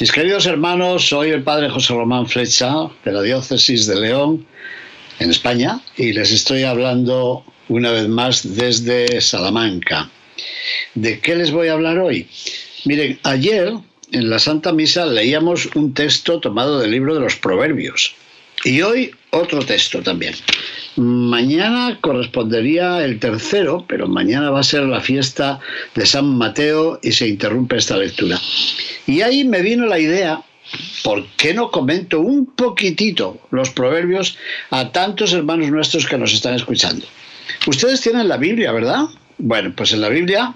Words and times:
Mis 0.00 0.10
queridos 0.10 0.46
hermanos, 0.46 1.06
soy 1.08 1.30
el 1.30 1.44
padre 1.44 1.70
José 1.70 1.94
Román 1.94 2.26
Flecha 2.26 2.88
de 3.04 3.12
la 3.12 3.22
diócesis 3.22 3.86
de 3.86 4.00
León, 4.00 4.44
en 5.20 5.30
España, 5.30 5.80
y 5.96 6.12
les 6.12 6.32
estoy 6.32 6.64
hablando 6.64 7.44
una 7.68 7.92
vez 7.92 8.08
más 8.08 8.56
desde 8.56 9.20
Salamanca. 9.20 10.10
¿De 10.94 11.20
qué 11.20 11.36
les 11.36 11.52
voy 11.52 11.68
a 11.68 11.74
hablar 11.74 12.00
hoy? 12.00 12.26
Miren, 12.84 13.20
ayer 13.22 13.72
en 14.10 14.30
la 14.30 14.40
Santa 14.40 14.72
Misa 14.72 15.06
leíamos 15.06 15.68
un 15.76 15.94
texto 15.94 16.40
tomado 16.40 16.80
del 16.80 16.90
libro 16.90 17.14
de 17.14 17.20
los 17.20 17.36
Proverbios 17.36 18.16
y 18.64 18.82
hoy 18.82 19.14
otro 19.30 19.64
texto 19.64 20.02
también. 20.02 20.34
Mañana 20.96 21.98
correspondería 22.00 23.04
el 23.04 23.18
tercero, 23.18 23.84
pero 23.88 24.08
mañana 24.08 24.50
va 24.50 24.60
a 24.60 24.64
ser 24.64 24.84
la 24.84 25.00
fiesta 25.00 25.60
de 25.94 26.06
San 26.06 26.36
Mateo 26.38 26.98
y 27.02 27.12
se 27.12 27.28
interrumpe 27.28 27.76
esta 27.76 27.96
lectura. 27.96 28.40
Y 29.06 29.20
ahí 29.20 29.44
me 29.44 29.60
vino 29.60 29.86
la 29.86 29.98
idea, 29.98 30.42
¿por 31.02 31.26
qué 31.36 31.52
no 31.52 31.70
comento 31.70 32.20
un 32.20 32.46
poquitito 32.46 33.38
los 33.50 33.70
proverbios 33.70 34.38
a 34.70 34.92
tantos 34.92 35.32
hermanos 35.32 35.70
nuestros 35.70 36.06
que 36.06 36.18
nos 36.18 36.32
están 36.32 36.54
escuchando? 36.54 37.06
Ustedes 37.66 38.00
tienen 38.00 38.28
la 38.28 38.36
Biblia, 38.36 38.72
¿verdad? 38.72 39.04
Bueno, 39.38 39.72
pues 39.76 39.92
en 39.92 40.00
la 40.00 40.08
Biblia 40.08 40.54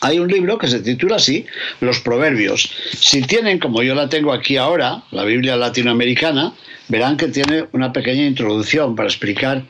hay 0.00 0.18
un 0.18 0.28
libro 0.28 0.58
que 0.58 0.68
se 0.68 0.80
titula 0.80 1.16
así, 1.16 1.46
Los 1.80 2.00
Proverbios. 2.00 2.70
Si 2.98 3.22
tienen, 3.22 3.58
como 3.58 3.82
yo 3.82 3.94
la 3.94 4.08
tengo 4.08 4.32
aquí 4.32 4.56
ahora, 4.56 5.02
la 5.10 5.24
Biblia 5.24 5.56
latinoamericana, 5.56 6.52
verán 6.88 7.16
que 7.16 7.28
tiene 7.28 7.66
una 7.72 7.92
pequeña 7.92 8.26
introducción 8.26 8.96
para 8.96 9.08
explicar 9.08 9.64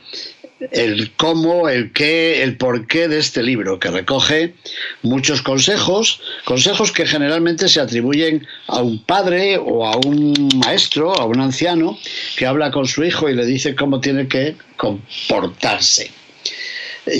el 0.71 1.11
cómo, 1.15 1.69
el 1.69 1.91
qué, 1.93 2.43
el 2.43 2.57
porqué 2.57 3.07
de 3.07 3.19
este 3.19 3.43
libro, 3.43 3.79
que 3.79 3.89
recoge 3.89 4.55
muchos 5.01 5.41
consejos, 5.41 6.19
consejos 6.43 6.91
que 6.91 7.05
generalmente 7.05 7.69
se 7.69 7.79
atribuyen 7.79 8.45
a 8.67 8.81
un 8.81 9.03
padre 9.03 9.57
o 9.57 9.85
a 9.85 9.95
un 9.97 10.49
maestro, 10.65 11.13
a 11.13 11.25
un 11.25 11.39
anciano, 11.39 11.97
que 12.35 12.45
habla 12.45 12.71
con 12.71 12.87
su 12.87 13.03
hijo 13.03 13.29
y 13.29 13.35
le 13.35 13.45
dice 13.45 13.75
cómo 13.75 14.01
tiene 14.01 14.27
que 14.27 14.55
comportarse. 14.75 16.11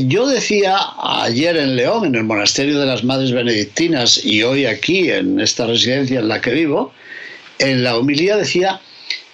Yo 0.06 0.28
decía 0.28 0.78
ayer 1.02 1.56
en 1.58 1.76
León, 1.76 2.06
en 2.06 2.16
el 2.16 2.24
monasterio 2.24 2.80
de 2.80 2.86
las 2.86 3.04
Madres 3.04 3.32
Benedictinas, 3.32 4.24
y 4.24 4.44
hoy 4.44 4.66
aquí, 4.66 5.10
en 5.10 5.40
esta 5.40 5.66
residencia 5.66 6.20
en 6.20 6.28
la 6.28 6.42
que 6.42 6.52
vivo, 6.52 6.92
en 7.60 7.84
la 7.84 7.98
homilía 7.98 8.38
decía 8.38 8.82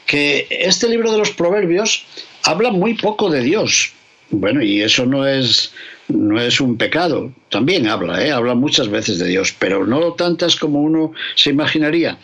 que 0.05 0.47
este 0.49 0.87
libro 0.87 1.11
de 1.11 1.17
los 1.17 1.31
proverbios 1.31 2.05
habla 2.43 2.71
muy 2.71 2.93
poco 2.93 3.29
de 3.29 3.41
Dios. 3.41 3.91
Bueno, 4.29 4.61
y 4.61 4.81
eso 4.81 5.05
no 5.05 5.27
es, 5.27 5.73
no 6.07 6.39
es 6.39 6.59
un 6.59 6.77
pecado. 6.77 7.31
También 7.49 7.87
habla, 7.87 8.23
¿eh? 8.23 8.31
habla 8.31 8.55
muchas 8.55 8.89
veces 8.89 9.19
de 9.19 9.27
Dios, 9.27 9.53
pero 9.57 9.85
no 9.85 10.13
tantas 10.13 10.55
como 10.55 10.81
uno 10.81 11.11
se 11.35 11.49
imaginaría. 11.51 12.17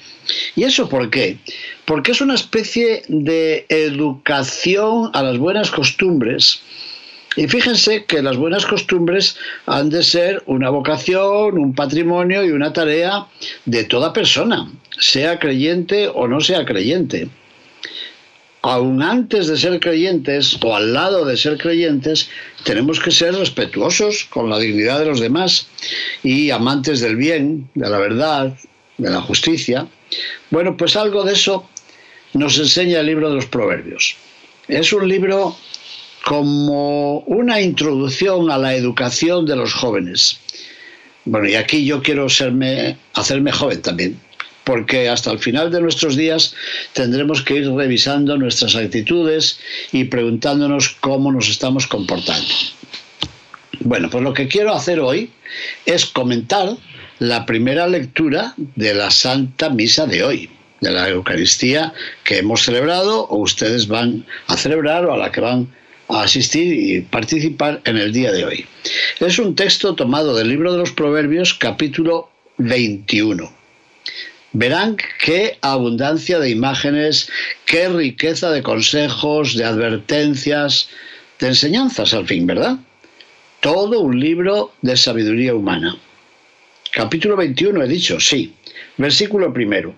¿Y 0.55 0.63
eso 0.63 0.87
por 0.89 1.09
qué? 1.09 1.37
Porque 1.85 2.11
es 2.11 2.21
una 2.21 2.35
especie 2.35 3.03
de 3.07 3.65
educación 3.69 5.09
a 5.13 5.23
las 5.23 5.37
buenas 5.37 5.71
costumbres 5.71 6.61
y 7.35 7.47
fíjense 7.47 8.03
que 8.05 8.21
las 8.21 8.35
buenas 8.35 8.65
costumbres 8.65 9.37
han 9.65 9.89
de 9.89 10.03
ser 10.03 10.43
una 10.47 10.69
vocación, 10.69 11.57
un 11.57 11.73
patrimonio 11.73 12.43
y 12.43 12.51
una 12.51 12.73
tarea 12.73 13.25
de 13.65 13.85
toda 13.85 14.11
persona, 14.11 14.69
sea 14.99 15.39
creyente 15.39 16.09
o 16.09 16.27
no 16.27 16.41
sea 16.41 16.65
creyente. 16.65 17.29
Aún 18.63 19.01
antes 19.01 19.47
de 19.47 19.57
ser 19.57 19.79
creyentes 19.79 20.57
o 20.61 20.75
al 20.75 20.93
lado 20.93 21.25
de 21.25 21.37
ser 21.37 21.57
creyentes, 21.57 22.29
tenemos 22.63 22.99
que 22.99 23.09
ser 23.09 23.33
respetuosos 23.33 24.25
con 24.25 24.49
la 24.49 24.59
dignidad 24.59 24.99
de 24.99 25.05
los 25.05 25.19
demás 25.19 25.67
y 26.21 26.51
amantes 26.51 26.99
del 26.99 27.15
bien, 27.15 27.69
de 27.73 27.89
la 27.89 27.97
verdad, 27.97 28.53
de 28.97 29.09
la 29.09 29.21
justicia. 29.21 29.87
Bueno, 30.51 30.77
pues 30.77 30.95
algo 30.95 31.23
de 31.23 31.33
eso 31.33 31.67
nos 32.33 32.59
enseña 32.59 32.99
el 32.99 33.07
libro 33.07 33.29
de 33.29 33.35
los 33.35 33.47
Proverbios. 33.47 34.15
Es 34.67 34.93
un 34.93 35.07
libro 35.07 35.55
como 36.25 37.19
una 37.21 37.61
introducción 37.61 38.51
a 38.51 38.57
la 38.57 38.75
educación 38.75 39.45
de 39.45 39.55
los 39.55 39.73
jóvenes. 39.73 40.39
Bueno, 41.25 41.47
y 41.47 41.55
aquí 41.55 41.85
yo 41.85 42.01
quiero 42.01 42.25
hacerme 42.25 42.97
joven 43.51 43.81
también, 43.81 44.19
porque 44.63 45.09
hasta 45.09 45.31
el 45.31 45.39
final 45.39 45.71
de 45.71 45.81
nuestros 45.81 46.15
días 46.15 46.55
tendremos 46.93 47.41
que 47.41 47.57
ir 47.57 47.71
revisando 47.71 48.37
nuestras 48.37 48.75
actitudes 48.75 49.59
y 49.91 50.05
preguntándonos 50.05 50.89
cómo 50.99 51.31
nos 51.31 51.49
estamos 51.49 51.87
comportando. 51.87 52.53
Bueno, 53.81 54.09
pues 54.09 54.23
lo 54.23 54.33
que 54.33 54.47
quiero 54.47 54.73
hacer 54.73 54.99
hoy 54.99 55.31
es 55.85 56.05
comentar 56.05 56.77
la 57.19 57.45
primera 57.45 57.87
lectura 57.87 58.53
de 58.57 58.93
la 58.93 59.11
Santa 59.11 59.69
Misa 59.69 60.05
de 60.07 60.23
hoy, 60.23 60.49
de 60.81 60.91
la 60.91 61.09
Eucaristía 61.09 61.93
que 62.23 62.39
hemos 62.39 62.63
celebrado 62.63 63.27
o 63.27 63.37
ustedes 63.37 63.87
van 63.87 64.25
a 64.47 64.57
celebrar 64.57 65.05
o 65.05 65.13
a 65.13 65.17
la 65.17 65.31
que 65.31 65.41
van 65.41 65.67
asistir 66.19 66.73
y 66.73 67.01
participar 67.01 67.81
en 67.85 67.97
el 67.97 68.11
día 68.11 68.31
de 68.31 68.45
hoy. 68.45 68.65
Es 69.19 69.39
un 69.39 69.55
texto 69.55 69.95
tomado 69.95 70.35
del 70.35 70.49
libro 70.49 70.71
de 70.71 70.79
los 70.79 70.91
Proverbios 70.91 71.53
capítulo 71.53 72.29
21. 72.57 73.51
Verán 74.53 74.97
qué 75.23 75.57
abundancia 75.61 76.39
de 76.39 76.49
imágenes, 76.49 77.29
qué 77.65 77.87
riqueza 77.87 78.51
de 78.51 78.61
consejos, 78.61 79.55
de 79.55 79.63
advertencias, 79.63 80.89
de 81.39 81.47
enseñanzas 81.47 82.13
al 82.13 82.27
fin, 82.27 82.45
¿verdad? 82.45 82.77
Todo 83.61 84.01
un 84.01 84.19
libro 84.19 84.73
de 84.81 84.97
sabiduría 84.97 85.55
humana. 85.55 85.97
Capítulo 86.91 87.37
21 87.37 87.83
he 87.83 87.87
dicho, 87.87 88.19
sí. 88.19 88.53
Versículo 88.97 89.53
primero. 89.53 89.95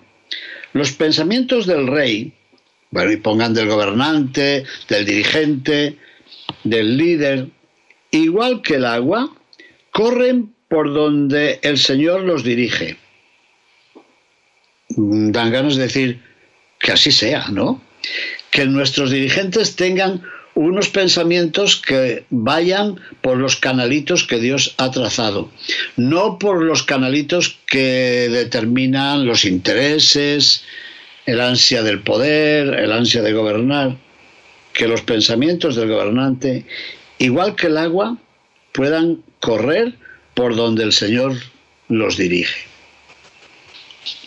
Los 0.72 0.92
pensamientos 0.92 1.66
del 1.66 1.88
rey 1.88 2.32
bueno, 2.94 3.10
y 3.10 3.16
pongan 3.16 3.54
del 3.54 3.66
gobernante, 3.66 4.62
del 4.88 5.04
dirigente, 5.04 5.98
del 6.62 6.96
líder, 6.96 7.48
igual 8.12 8.62
que 8.62 8.76
el 8.76 8.84
agua, 8.84 9.34
corren 9.90 10.54
por 10.68 10.94
donde 10.94 11.58
el 11.62 11.76
Señor 11.76 12.20
los 12.20 12.44
dirige. 12.44 12.96
Mm, 14.90 15.32
dan 15.32 15.50
ganas 15.50 15.74
de 15.74 15.82
decir 15.82 16.22
que 16.78 16.92
así 16.92 17.10
sea, 17.10 17.48
¿no? 17.48 17.82
Que 18.52 18.64
nuestros 18.64 19.10
dirigentes 19.10 19.74
tengan 19.74 20.22
unos 20.54 20.88
pensamientos 20.88 21.74
que 21.74 22.24
vayan 22.30 23.00
por 23.22 23.38
los 23.38 23.56
canalitos 23.56 24.22
que 24.22 24.38
Dios 24.38 24.76
ha 24.78 24.92
trazado, 24.92 25.50
no 25.96 26.38
por 26.38 26.62
los 26.62 26.84
canalitos 26.84 27.58
que 27.66 28.28
determinan 28.30 29.26
los 29.26 29.44
intereses, 29.44 30.62
el 31.26 31.40
ansia 31.40 31.82
del 31.82 32.00
poder, 32.00 32.74
el 32.74 32.92
ansia 32.92 33.22
de 33.22 33.32
gobernar, 33.32 33.96
que 34.72 34.88
los 34.88 35.02
pensamientos 35.02 35.76
del 35.76 35.88
gobernante, 35.88 36.64
igual 37.18 37.54
que 37.56 37.68
el 37.68 37.78
agua, 37.78 38.16
puedan 38.72 39.22
correr 39.40 39.94
por 40.34 40.56
donde 40.56 40.84
el 40.84 40.92
Señor 40.92 41.34
los 41.88 42.16
dirige. 42.16 42.74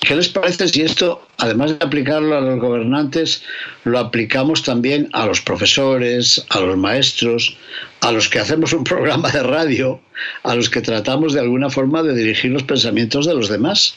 ¿Qué 0.02 0.16
les 0.16 0.30
parece 0.30 0.68
si 0.70 0.82
esto, 0.82 1.28
además 1.38 1.78
de 1.78 1.86
aplicarlo 1.86 2.38
a 2.38 2.42
los 2.42 2.60
gobernantes, 2.60 3.44
lo 3.84 4.00
aplicamos 4.00 4.64
también 4.64 5.10
a 5.14 5.26
los 5.26 5.42
profesores, 5.42 6.46
a 6.50 6.62
los 6.62 6.78
maestros, 6.78 7.58
a 8.02 8.12
los 8.12 8.30
que 8.30 8.40
hacemos 8.40 8.74
un 8.74 8.84
programa 8.84 9.30
de 9.30 9.44
radio, 9.44 10.00
a 10.44 10.56
los 10.56 10.70
que 10.70 10.82
tratamos 10.82 11.34
de 11.34 11.42
alguna 11.42 11.70
forma 11.70 12.02
de 12.04 12.16
dirigir 12.16 12.52
los 12.52 12.64
pensamientos 12.64 13.28
de 13.28 13.36
los 13.36 13.50
demás? 13.50 13.96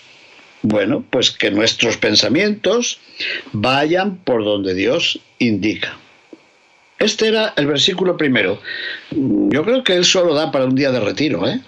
Bueno, 0.62 1.04
pues 1.10 1.30
que 1.30 1.50
nuestros 1.50 1.96
pensamientos 1.96 2.98
vayan 3.52 4.16
por 4.18 4.44
donde 4.44 4.74
Dios 4.74 5.18
indica. 5.38 5.96
Este 6.98 7.28
era 7.28 7.54
el 7.56 7.66
versículo 7.66 8.16
primero. 8.18 8.60
Yo 9.10 9.64
creo 9.64 9.82
que 9.82 9.94
él 9.94 10.04
solo 10.04 10.34
da 10.34 10.52
para 10.52 10.66
un 10.66 10.74
día 10.74 10.92
de 10.92 11.00
retiro, 11.00 11.48
¿eh? 11.48 11.60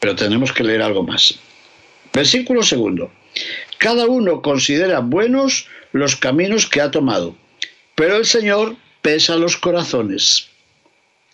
pero 0.00 0.16
tenemos 0.16 0.52
que 0.52 0.64
leer 0.64 0.80
algo 0.80 1.02
más. 1.02 1.38
Versículo 2.14 2.62
segundo. 2.62 3.10
Cada 3.76 4.06
uno 4.06 4.40
considera 4.40 5.00
buenos 5.00 5.68
los 5.92 6.16
caminos 6.16 6.66
que 6.66 6.80
ha 6.80 6.90
tomado, 6.90 7.36
pero 7.94 8.16
el 8.16 8.24
Señor 8.24 8.76
pesa 9.02 9.36
los 9.36 9.56
corazones. 9.56 10.48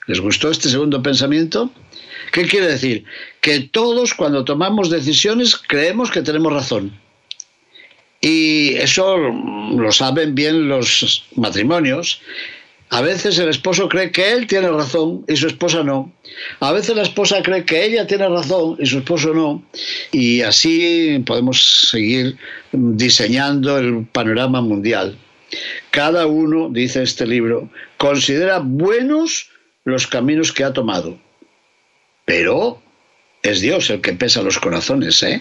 ¿Les 0.06 0.20
gustó 0.20 0.50
este 0.50 0.68
segundo 0.68 1.02
pensamiento? 1.02 1.70
¿Qué 2.36 2.44
quiere 2.44 2.66
decir? 2.66 3.04
Que 3.40 3.60
todos 3.60 4.12
cuando 4.12 4.44
tomamos 4.44 4.90
decisiones 4.90 5.56
creemos 5.56 6.10
que 6.10 6.20
tenemos 6.20 6.52
razón. 6.52 6.92
Y 8.20 8.74
eso 8.74 9.16
lo 9.16 9.90
saben 9.90 10.34
bien 10.34 10.68
los 10.68 11.24
matrimonios. 11.34 12.20
A 12.90 13.00
veces 13.00 13.38
el 13.38 13.48
esposo 13.48 13.88
cree 13.88 14.12
que 14.12 14.32
él 14.32 14.46
tiene 14.46 14.68
razón 14.68 15.24
y 15.26 15.36
su 15.36 15.46
esposa 15.46 15.82
no. 15.82 16.12
A 16.60 16.72
veces 16.72 16.94
la 16.94 17.04
esposa 17.04 17.42
cree 17.42 17.64
que 17.64 17.82
ella 17.86 18.06
tiene 18.06 18.28
razón 18.28 18.76
y 18.78 18.84
su 18.84 18.98
esposo 18.98 19.32
no. 19.32 19.62
Y 20.12 20.42
así 20.42 21.22
podemos 21.24 21.88
seguir 21.90 22.36
diseñando 22.72 23.78
el 23.78 24.04
panorama 24.12 24.60
mundial. 24.60 25.16
Cada 25.90 26.26
uno, 26.26 26.68
dice 26.70 27.02
este 27.02 27.26
libro, 27.26 27.70
considera 27.96 28.58
buenos 28.58 29.48
los 29.84 30.06
caminos 30.06 30.52
que 30.52 30.64
ha 30.64 30.74
tomado. 30.74 31.18
Pero 32.26 32.82
es 33.42 33.60
Dios 33.62 33.88
el 33.88 34.02
que 34.02 34.12
pesa 34.12 34.42
los 34.42 34.58
corazones, 34.58 35.22
¿eh? 35.22 35.40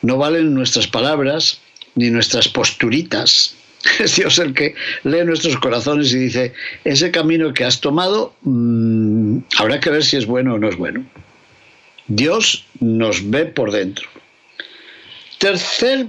No 0.00 0.16
valen 0.16 0.54
nuestras 0.54 0.86
palabras 0.86 1.60
ni 1.94 2.10
nuestras 2.10 2.48
posturitas. 2.48 3.54
Es 4.00 4.16
Dios 4.16 4.38
el 4.40 4.52
que 4.52 4.74
lee 5.04 5.24
nuestros 5.24 5.56
corazones 5.58 6.12
y 6.12 6.18
dice, 6.18 6.52
ese 6.84 7.12
camino 7.12 7.54
que 7.54 7.64
has 7.64 7.80
tomado, 7.80 8.34
mmm, 8.42 9.38
habrá 9.58 9.78
que 9.78 9.90
ver 9.90 10.02
si 10.02 10.16
es 10.16 10.26
bueno 10.26 10.54
o 10.54 10.58
no 10.58 10.68
es 10.68 10.76
bueno. 10.76 11.06
Dios 12.08 12.66
nos 12.80 13.30
ve 13.30 13.46
por 13.46 13.70
dentro. 13.70 14.08
Tercer 15.38 16.08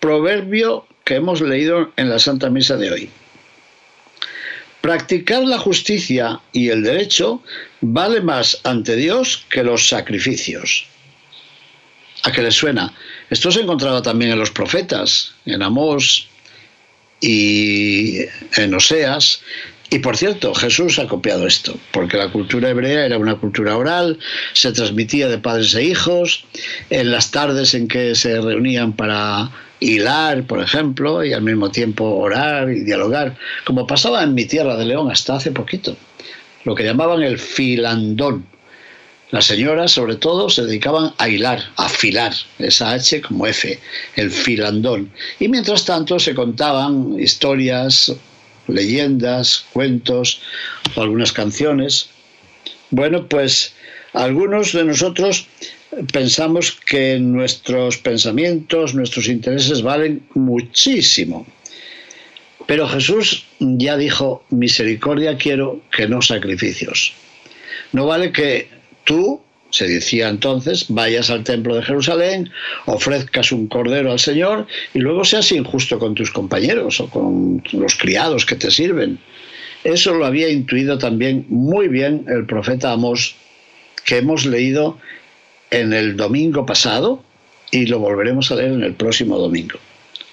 proverbio 0.00 0.86
que 1.04 1.16
hemos 1.16 1.40
leído 1.40 1.92
en 1.96 2.10
la 2.10 2.18
Santa 2.18 2.50
Misa 2.50 2.76
de 2.76 2.90
hoy. 2.90 3.10
Practicar 4.80 5.42
la 5.44 5.58
justicia 5.58 6.40
y 6.52 6.70
el 6.70 6.82
derecho 6.82 7.42
vale 7.80 8.20
más 8.20 8.60
ante 8.64 8.96
Dios 8.96 9.44
que 9.50 9.62
los 9.62 9.88
sacrificios. 9.88 10.86
¿A 12.22 12.32
qué 12.32 12.42
le 12.42 12.50
suena? 12.50 12.92
Esto 13.30 13.50
se 13.50 13.60
encontraba 13.60 14.02
también 14.02 14.32
en 14.32 14.38
los 14.38 14.50
profetas, 14.50 15.32
en 15.46 15.62
Amós 15.62 16.28
y 17.20 18.20
en 18.56 18.74
Oseas. 18.74 19.40
Y 19.90 19.98
por 19.98 20.16
cierto, 20.16 20.54
Jesús 20.54 20.98
ha 20.98 21.08
copiado 21.08 21.46
esto, 21.46 21.76
porque 21.90 22.16
la 22.16 22.30
cultura 22.30 22.70
hebrea 22.70 23.06
era 23.06 23.18
una 23.18 23.34
cultura 23.36 23.76
oral, 23.76 24.18
se 24.52 24.72
transmitía 24.72 25.28
de 25.28 25.38
padres 25.38 25.74
e 25.74 25.82
hijos, 25.82 26.44
en 26.90 27.10
las 27.10 27.30
tardes 27.30 27.74
en 27.74 27.88
que 27.88 28.14
se 28.14 28.40
reunían 28.40 28.92
para 28.92 29.50
hilar, 29.80 30.44
por 30.46 30.62
ejemplo, 30.62 31.24
y 31.24 31.32
al 31.32 31.42
mismo 31.42 31.70
tiempo 31.70 32.04
orar 32.04 32.70
y 32.70 32.84
dialogar, 32.84 33.36
como 33.64 33.86
pasaba 33.86 34.22
en 34.22 34.34
mi 34.34 34.44
tierra 34.44 34.76
de 34.76 34.84
León 34.84 35.10
hasta 35.10 35.36
hace 35.36 35.50
poquito, 35.50 35.96
lo 36.64 36.74
que 36.74 36.84
llamaban 36.84 37.22
el 37.22 37.38
filandón. 37.38 38.46
Las 39.30 39.46
señoras, 39.46 39.92
sobre 39.92 40.16
todo, 40.16 40.50
se 40.50 40.64
dedicaban 40.64 41.14
a 41.18 41.28
hilar, 41.28 41.62
a 41.76 41.86
afilar, 41.86 42.32
esa 42.58 42.92
H 42.92 43.22
como 43.22 43.46
F, 43.46 43.78
el 44.16 44.30
filandón. 44.30 45.10
Y 45.38 45.48
mientras 45.48 45.84
tanto 45.84 46.18
se 46.18 46.34
contaban 46.34 47.16
historias, 47.18 48.12
leyendas, 48.66 49.66
cuentos 49.72 50.40
algunas 50.96 51.32
canciones. 51.32 52.08
Bueno, 52.90 53.26
pues 53.28 53.72
algunos 54.12 54.72
de 54.72 54.84
nosotros 54.84 55.46
pensamos 56.12 56.72
que 56.72 57.18
nuestros 57.18 57.98
pensamientos, 57.98 58.94
nuestros 58.94 59.28
intereses 59.28 59.82
valen 59.82 60.22
muchísimo. 60.34 61.46
Pero 62.66 62.88
Jesús 62.88 63.46
ya 63.58 63.96
dijo, 63.96 64.44
misericordia 64.50 65.36
quiero 65.36 65.80
que 65.90 66.06
no 66.06 66.22
sacrificios. 66.22 67.12
No 67.92 68.06
vale 68.06 68.30
que 68.30 68.68
tú, 69.04 69.40
se 69.70 69.88
decía 69.88 70.28
entonces, 70.28 70.86
vayas 70.88 71.30
al 71.30 71.42
templo 71.42 71.74
de 71.74 71.82
Jerusalén, 71.82 72.50
ofrezcas 72.86 73.50
un 73.50 73.66
cordero 73.66 74.12
al 74.12 74.18
Señor 74.20 74.66
y 74.94 75.00
luego 75.00 75.24
seas 75.24 75.50
injusto 75.50 75.98
con 75.98 76.14
tus 76.14 76.30
compañeros 76.30 77.00
o 77.00 77.08
con 77.08 77.62
los 77.72 77.96
criados 77.96 78.46
que 78.46 78.56
te 78.56 78.70
sirven. 78.70 79.18
Eso 79.82 80.14
lo 80.14 80.26
había 80.26 80.48
intuido 80.48 80.98
también 80.98 81.46
muy 81.48 81.88
bien 81.88 82.24
el 82.28 82.46
profeta 82.46 82.92
Amós, 82.92 83.34
que 84.04 84.18
hemos 84.18 84.44
leído 84.44 84.98
en 85.70 85.92
el 85.92 86.16
domingo 86.16 86.66
pasado 86.66 87.22
y 87.70 87.86
lo 87.86 87.98
volveremos 87.98 88.50
a 88.50 88.56
leer 88.56 88.72
en 88.72 88.82
el 88.82 88.94
próximo 88.94 89.38
domingo. 89.38 89.78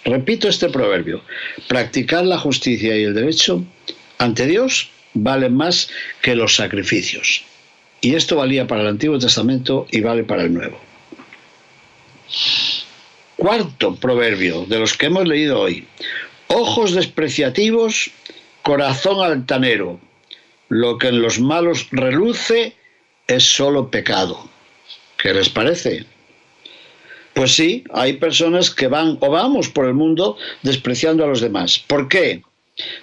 Repito 0.06 0.48
este 0.48 0.70
proverbio, 0.70 1.22
practicar 1.68 2.26
la 2.26 2.38
justicia 2.38 2.98
y 2.98 3.04
el 3.04 3.14
derecho 3.14 3.64
ante 4.18 4.46
Dios 4.46 4.90
vale 5.14 5.50
más 5.50 5.90
que 6.22 6.36
los 6.36 6.56
sacrificios. 6.56 7.44
Y 8.02 8.16
esto 8.16 8.38
valía 8.38 8.68
para 8.68 8.82
el 8.82 8.88
Antiguo 8.88 9.20
Testamento 9.20 9.88
y 9.92 10.02
vale 10.02 10.24
para 10.24 10.44
el 10.44 10.54
Nuevo. 10.54 10.80
Cuarto 13.36 13.96
proverbio 13.96 14.66
de 14.66 14.80
los 14.80 14.96
que 14.96 15.08
hemos 15.08 15.28
leído 15.28 15.60
hoy. 15.60 15.88
Ojos 16.48 16.94
despreciativos, 16.94 18.12
corazón 18.62 19.24
altanero. 19.24 20.00
Lo 20.70 20.98
que 20.98 21.10
en 21.10 21.22
los 21.22 21.40
malos 21.40 21.88
reluce 21.92 22.76
es 23.28 23.44
solo 23.44 23.90
pecado. 23.90 24.50
¿Qué 25.18 25.34
les 25.34 25.50
parece? 25.50 26.06
Pues 27.34 27.56
sí, 27.56 27.84
hay 27.94 28.14
personas 28.14 28.72
que 28.72 28.88
van 28.88 29.18
o 29.20 29.30
vamos 29.30 29.70
por 29.70 29.86
el 29.86 29.94
mundo 29.94 30.38
despreciando 30.64 31.24
a 31.24 31.28
los 31.28 31.42
demás. 31.42 31.78
¿Por 31.86 32.08
qué? 32.08 32.42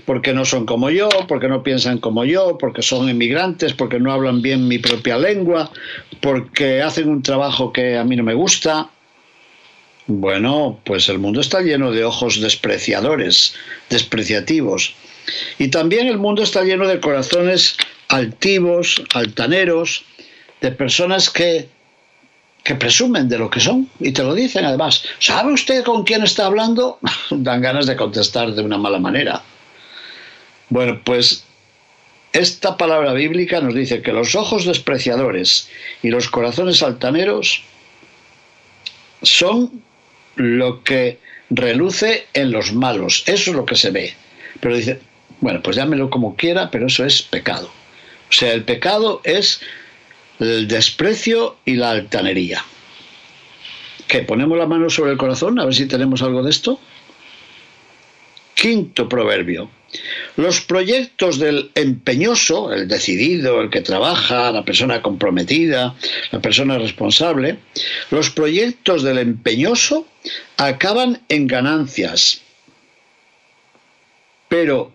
Porque 0.05 0.33
no 0.33 0.45
son 0.45 0.67
como 0.67 0.91
yo, 0.91 1.09
porque 1.29 1.49
no 1.49 1.63
piensan 1.63 1.99
como 1.99 2.25
yo, 2.25 2.59
porque 2.59 2.83
son 2.83 3.09
inmigrantes, 3.09 3.75
porque 3.75 3.99
no 3.99 4.13
hablan 4.13 4.43
bien 4.43 4.67
mi 4.67 4.79
propia 4.79 5.19
lengua, 5.19 5.71
porque 6.21 6.83
hacen 6.83 7.09
un 7.09 7.23
trabajo 7.23 7.73
que 7.73 7.97
a 7.97 8.05
mí 8.05 8.17
no 8.17 8.23
me 8.23 8.35
gusta. 8.35 8.91
Bueno, 10.07 10.81
pues 10.85 11.09
el 11.09 11.19
mundo 11.19 11.41
está 11.41 11.61
lleno 11.61 11.91
de 11.91 12.05
ojos 12.05 12.41
despreciadores, 12.41 13.55
despreciativos. 13.89 14.95
Y 15.59 15.69
también 15.69 16.09
el 16.09 16.19
mundo 16.19 16.43
está 16.43 16.63
lleno 16.63 16.87
de 16.87 17.01
corazones 17.01 17.77
altivos, 18.09 19.03
altaneros, 19.15 20.05
de 20.61 20.73
personas 20.73 21.31
que 21.31 21.69
que 22.65 22.75
presumen 22.75 23.29
de 23.29 23.39
lo 23.39 23.51
que 23.51 23.61
son 23.61 23.89
y 24.01 24.11
te 24.13 24.25
lo 24.25 24.35
dicen 24.35 24.65
además. 24.65 25.05
¿Sabe 25.19 25.53
usted 25.53 25.85
con 25.85 26.03
quién 26.03 26.23
está 26.25 26.47
hablando? 26.47 26.99
Dan 27.31 27.61
ganas 27.61 27.87
de 27.87 27.95
contestar 27.95 28.53
de 28.53 28.63
una 28.63 28.79
mala 28.79 28.99
manera. 28.99 29.43
Bueno, 30.71 31.01
pues 31.05 31.45
esta 32.33 32.77
palabra 32.77 33.13
bíblica 33.13 33.61
nos 33.61 33.75
dice 33.75 34.03
que 34.03 34.13
los 34.13 34.35
ojos 34.35 34.65
despreciadores 34.65 35.69
y 36.03 36.09
los 36.09 36.29
corazones 36.31 36.83
altaneros 36.83 37.63
son 39.23 39.83
lo 40.37 40.83
que 40.83 41.19
reluce 41.51 42.27
en 42.33 42.51
los 42.51 42.73
malos. 42.73 43.25
Eso 43.27 43.51
es 43.51 43.57
lo 43.57 43.67
que 43.67 43.77
se 43.77 43.91
ve. 43.91 44.15
Pero 44.61 44.75
dice, 44.75 45.01
bueno, 45.41 45.61
pues 45.63 45.77
llámelo 45.77 46.09
como 46.09 46.35
quiera, 46.35 46.71
pero 46.71 46.87
eso 46.87 47.05
es 47.05 47.23
pecado. 47.23 47.71
O 48.31 48.33
sea, 48.33 48.53
el 48.55 48.65
pecado 48.65 49.21
es 49.23 49.61
el 50.41 50.69
desprecio 50.69 51.57
y 51.65 51.75
la 51.75 51.91
altanería. 51.91 52.65
¿Que 54.07 54.21
ponemos 54.21 54.59
la 54.59 54.67
mano 54.67 54.91
sobre 54.91 55.13
el 55.13 55.17
corazón 55.17 55.59
a 55.59 55.65
ver 55.65 55.75
si 55.75 55.87
tenemos 55.87 56.23
algo 56.23 56.43
de 56.43 56.51
esto? 56.51 56.79
Quinto 58.55 59.09
proverbio. 59.09 59.71
Los 60.37 60.61
proyectos 60.61 61.39
del 61.39 61.71
empeñoso, 61.75 62.73
el 62.73 62.89
decidido, 62.89 63.61
el 63.61 63.71
que 63.71 63.81
trabaja, 63.81 64.51
la 64.51 64.65
persona 64.65 65.03
comprometida, 65.03 65.95
la 66.33 66.41
persona 66.41 66.79
responsable, 66.79 67.59
los 68.11 68.31
proyectos 68.31 69.03
del 69.05 69.19
empeñoso 69.19 70.07
acaban 70.57 71.23
en 71.29 71.47
ganancias. 71.47 72.43
Pero 74.49 74.93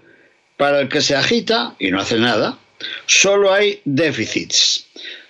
para 0.58 0.82
el 0.82 0.90
que 0.90 1.02
se 1.02 1.16
agita 1.16 1.76
y 1.80 1.90
no 1.92 2.00
hace 2.00 2.20
nada, 2.20 2.60
solo 3.06 3.54
hay 3.54 3.82
déficits. 3.86 4.86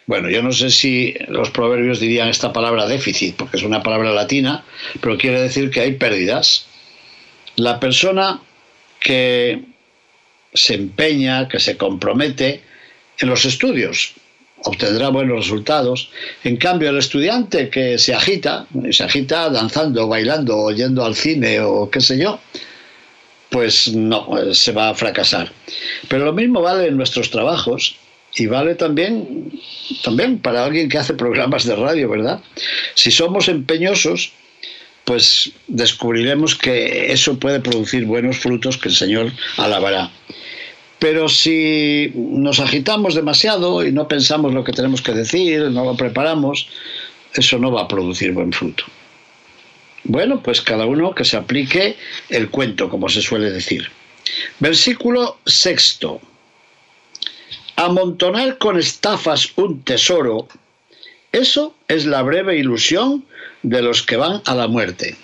Bueno, 0.09 0.27
yo 0.31 0.41
no 0.41 0.51
sé 0.51 0.71
si 0.71 1.13
los 1.27 1.51
proverbios 1.51 1.99
dirían 1.99 2.29
esta 2.29 2.51
palabra 2.51 2.87
déficit, 2.87 3.35
porque 3.35 3.57
es 3.57 3.63
una 3.63 3.83
palabra 3.83 4.11
latina, 4.11 4.63
pero 5.01 5.19
quiere 5.19 5.39
decir 5.39 5.69
que 5.69 5.81
hay 5.81 5.91
pérdidas. 5.91 6.65
La 7.57 7.79
persona 7.79 8.41
que 8.99 9.65
se 10.51 10.73
empeña, 10.73 11.47
que 11.47 11.59
se 11.59 11.77
compromete 11.77 12.63
en 13.19 13.29
los 13.29 13.45
estudios, 13.45 14.15
obtendrá 14.63 15.09
buenos 15.09 15.45
resultados. 15.45 16.09
En 16.43 16.57
cambio, 16.57 16.89
el 16.89 16.97
estudiante 16.97 17.69
que 17.69 17.99
se 17.99 18.15
agita, 18.15 18.65
se 18.89 19.03
agita 19.03 19.47
danzando, 19.51 20.07
bailando, 20.07 20.57
o 20.57 20.71
yendo 20.71 21.05
al 21.05 21.13
cine 21.13 21.59
o 21.59 21.87
qué 21.91 22.01
sé 22.01 22.17
yo, 22.17 22.39
pues 23.51 23.93
no, 23.93 24.27
se 24.55 24.71
va 24.71 24.89
a 24.89 24.95
fracasar. 24.95 25.51
Pero 26.07 26.25
lo 26.25 26.33
mismo 26.33 26.63
vale 26.63 26.87
en 26.87 26.97
nuestros 26.97 27.29
trabajos 27.29 27.95
y 28.35 28.45
vale 28.45 28.75
también, 28.75 29.51
también 30.03 30.39
para 30.39 30.65
alguien 30.65 30.89
que 30.89 30.97
hace 30.97 31.13
programas 31.13 31.65
de 31.65 31.75
radio, 31.75 32.09
¿verdad? 32.09 32.41
Si 32.95 33.11
somos 33.11 33.49
empeñosos, 33.49 34.31
pues 35.05 35.51
descubriremos 35.67 36.55
que 36.55 37.11
eso 37.11 37.39
puede 37.39 37.59
producir 37.59 38.05
buenos 38.05 38.37
frutos 38.37 38.77
que 38.77 38.89
el 38.89 38.95
Señor 38.95 39.31
alabará. 39.57 40.11
Pero 40.99 41.29
si 41.29 42.11
nos 42.15 42.59
agitamos 42.59 43.15
demasiado 43.15 43.85
y 43.85 43.91
no 43.91 44.07
pensamos 44.07 44.53
lo 44.53 44.63
que 44.63 44.73
tenemos 44.73 45.01
que 45.01 45.13
decir, 45.13 45.61
no 45.71 45.85
lo 45.85 45.95
preparamos, 45.95 46.67
eso 47.33 47.57
no 47.57 47.71
va 47.71 47.83
a 47.83 47.87
producir 47.87 48.33
buen 48.33 48.51
fruto. 48.51 48.83
Bueno, 50.03 50.43
pues 50.43 50.61
cada 50.61 50.85
uno 50.85 51.15
que 51.15 51.25
se 51.25 51.37
aplique 51.37 51.95
el 52.29 52.49
cuento, 52.49 52.89
como 52.89 53.09
se 53.09 53.21
suele 53.21 53.49
decir. 53.51 53.89
Versículo 54.59 55.37
sexto. 55.45 56.21
Amontonar 57.79 58.57
con 58.57 58.77
estafas 58.77 59.53
un 59.55 59.81
tesoro, 59.83 60.49
eso 61.31 61.73
es 61.87 62.05
la 62.05 62.21
breve 62.23 62.57
ilusión 62.57 63.23
de 63.63 63.81
los 63.81 64.03
que 64.03 64.17
van 64.17 64.41
a 64.43 64.53
la 64.53 64.67
muerte. 64.67 65.15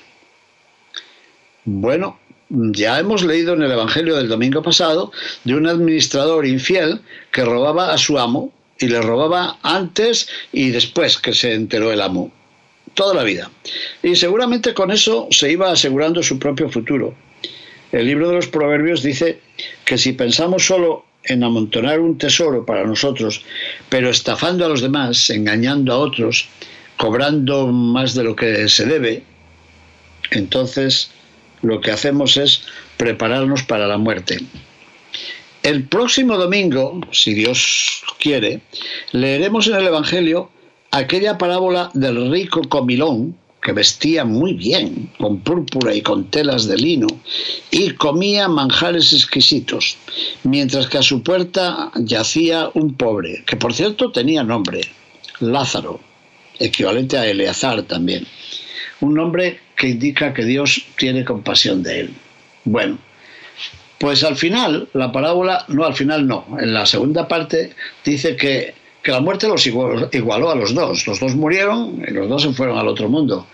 Bueno, 1.66 2.18
ya 2.48 2.98
hemos 2.98 3.26
leído 3.26 3.56
en 3.56 3.64
el 3.64 3.72
Evangelio 3.72 4.16
del 4.16 4.30
domingo 4.30 4.62
pasado 4.62 5.12
de 5.44 5.54
un 5.54 5.68
administrador 5.68 6.46
infiel 6.46 7.02
que 7.34 7.44
robaba 7.44 7.92
a 7.92 7.98
su 7.98 8.18
amo 8.18 8.54
y 8.80 8.88
le 8.88 9.02
robaba 9.02 9.60
antes 9.62 10.30
y 10.54 10.70
después 10.70 11.18
que 11.18 11.34
se 11.34 11.56
enteró 11.56 11.92
el 11.92 12.02
amo. 12.02 12.32
Toda 12.94 13.16
la 13.16 13.24
vida. 13.24 13.52
Y 14.02 14.16
seguramente 14.16 14.74
con 14.74 14.92
eso 14.92 15.28
se 15.30 15.52
iba 15.52 15.72
asegurando 15.72 16.24
su 16.24 16.40
propio 16.40 16.70
futuro. 16.70 17.16
El 17.92 18.06
libro 18.06 18.30
de 18.30 18.36
los 18.36 18.48
Proverbios 18.48 19.04
dice 19.04 19.42
que 19.84 19.98
si 19.98 20.14
pensamos 20.14 20.66
solo 20.66 21.04
en 21.28 21.44
amontonar 21.44 22.00
un 22.00 22.18
tesoro 22.18 22.66
para 22.66 22.86
nosotros, 22.86 23.44
pero 23.90 24.10
estafando 24.10 24.66
a 24.66 24.70
los 24.70 24.82
demás, 24.82 25.30
engañando 25.30 25.94
a 25.94 25.98
otros, 25.98 26.48
cobrando 26.98 27.68
más 27.68 28.14
de 28.14 28.24
lo 28.24 28.36
que 28.36 28.68
se 28.70 28.86
debe, 28.86 29.24
entonces 30.32 31.12
lo 31.62 31.82
que 31.82 31.92
hacemos 31.92 32.38
es 32.38 32.64
prepararnos 32.98 33.64
para 33.64 33.88
la 33.88 33.98
muerte. 33.98 34.40
El 35.64 35.84
próximo 35.86 36.38
domingo, 36.38 37.02
si 37.12 37.34
Dios 37.34 38.04
quiere, 38.20 38.62
leeremos 39.12 39.68
en 39.68 39.76
el 39.76 39.88
Evangelio 39.88 40.52
aquella 40.92 41.38
parábola 41.38 41.90
del 41.94 42.32
rico 42.32 42.62
comilón 42.70 43.36
que 43.66 43.72
vestía 43.72 44.26
muy 44.26 44.54
bien, 44.54 45.10
con 45.18 45.40
púrpura 45.40 45.96
y 45.96 46.04
con 46.04 46.30
telas 46.30 46.68
de 46.68 46.78
lino, 46.78 47.08
y 47.72 47.90
comía 47.96 48.48
manjares 48.48 49.12
exquisitos, 49.12 49.98
mientras 50.44 50.88
que 50.88 51.00
a 51.00 51.02
su 51.02 51.24
puerta 51.24 51.92
yacía 51.96 52.70
un 52.76 52.94
pobre, 52.94 53.44
que 53.48 53.56
por 53.56 53.74
cierto 53.74 54.12
tenía 54.12 54.44
nombre, 54.44 54.82
Lázaro, 55.40 56.00
equivalente 56.60 57.18
a 57.18 57.26
Eleazar 57.26 57.82
también, 57.82 58.28
un 59.02 59.16
nombre 59.16 59.60
que 59.76 59.90
indica 59.90 60.32
que 60.32 60.46
Dios 60.46 60.86
tiene 60.96 61.26
compasión 61.26 61.82
de 61.82 62.02
él. 62.02 62.14
Bueno, 62.66 63.00
pues 63.98 64.24
al 64.24 64.36
final, 64.36 64.90
la 64.94 65.12
parábola, 65.12 65.66
no 65.70 65.86
al 65.86 65.96
final 65.96 66.28
no, 66.28 66.46
en 66.60 66.72
la 66.72 66.86
segunda 66.86 67.28
parte 67.28 67.74
dice 68.04 68.36
que 68.36 68.76
que 69.06 69.12
la 69.12 69.22
muerte 69.22 69.48
los 69.48 69.68
igualó 69.68 70.50
a 70.50 70.56
los 70.56 70.74
dos. 70.74 71.06
Los 71.06 71.20
dos 71.20 71.36
murieron 71.36 72.04
y 72.08 72.12
los 72.12 72.28
dos 72.28 72.42
se 72.42 72.54
fueron 72.54 72.80
al 72.80 72.88
otro 72.88 73.08
mundo. 73.08 73.46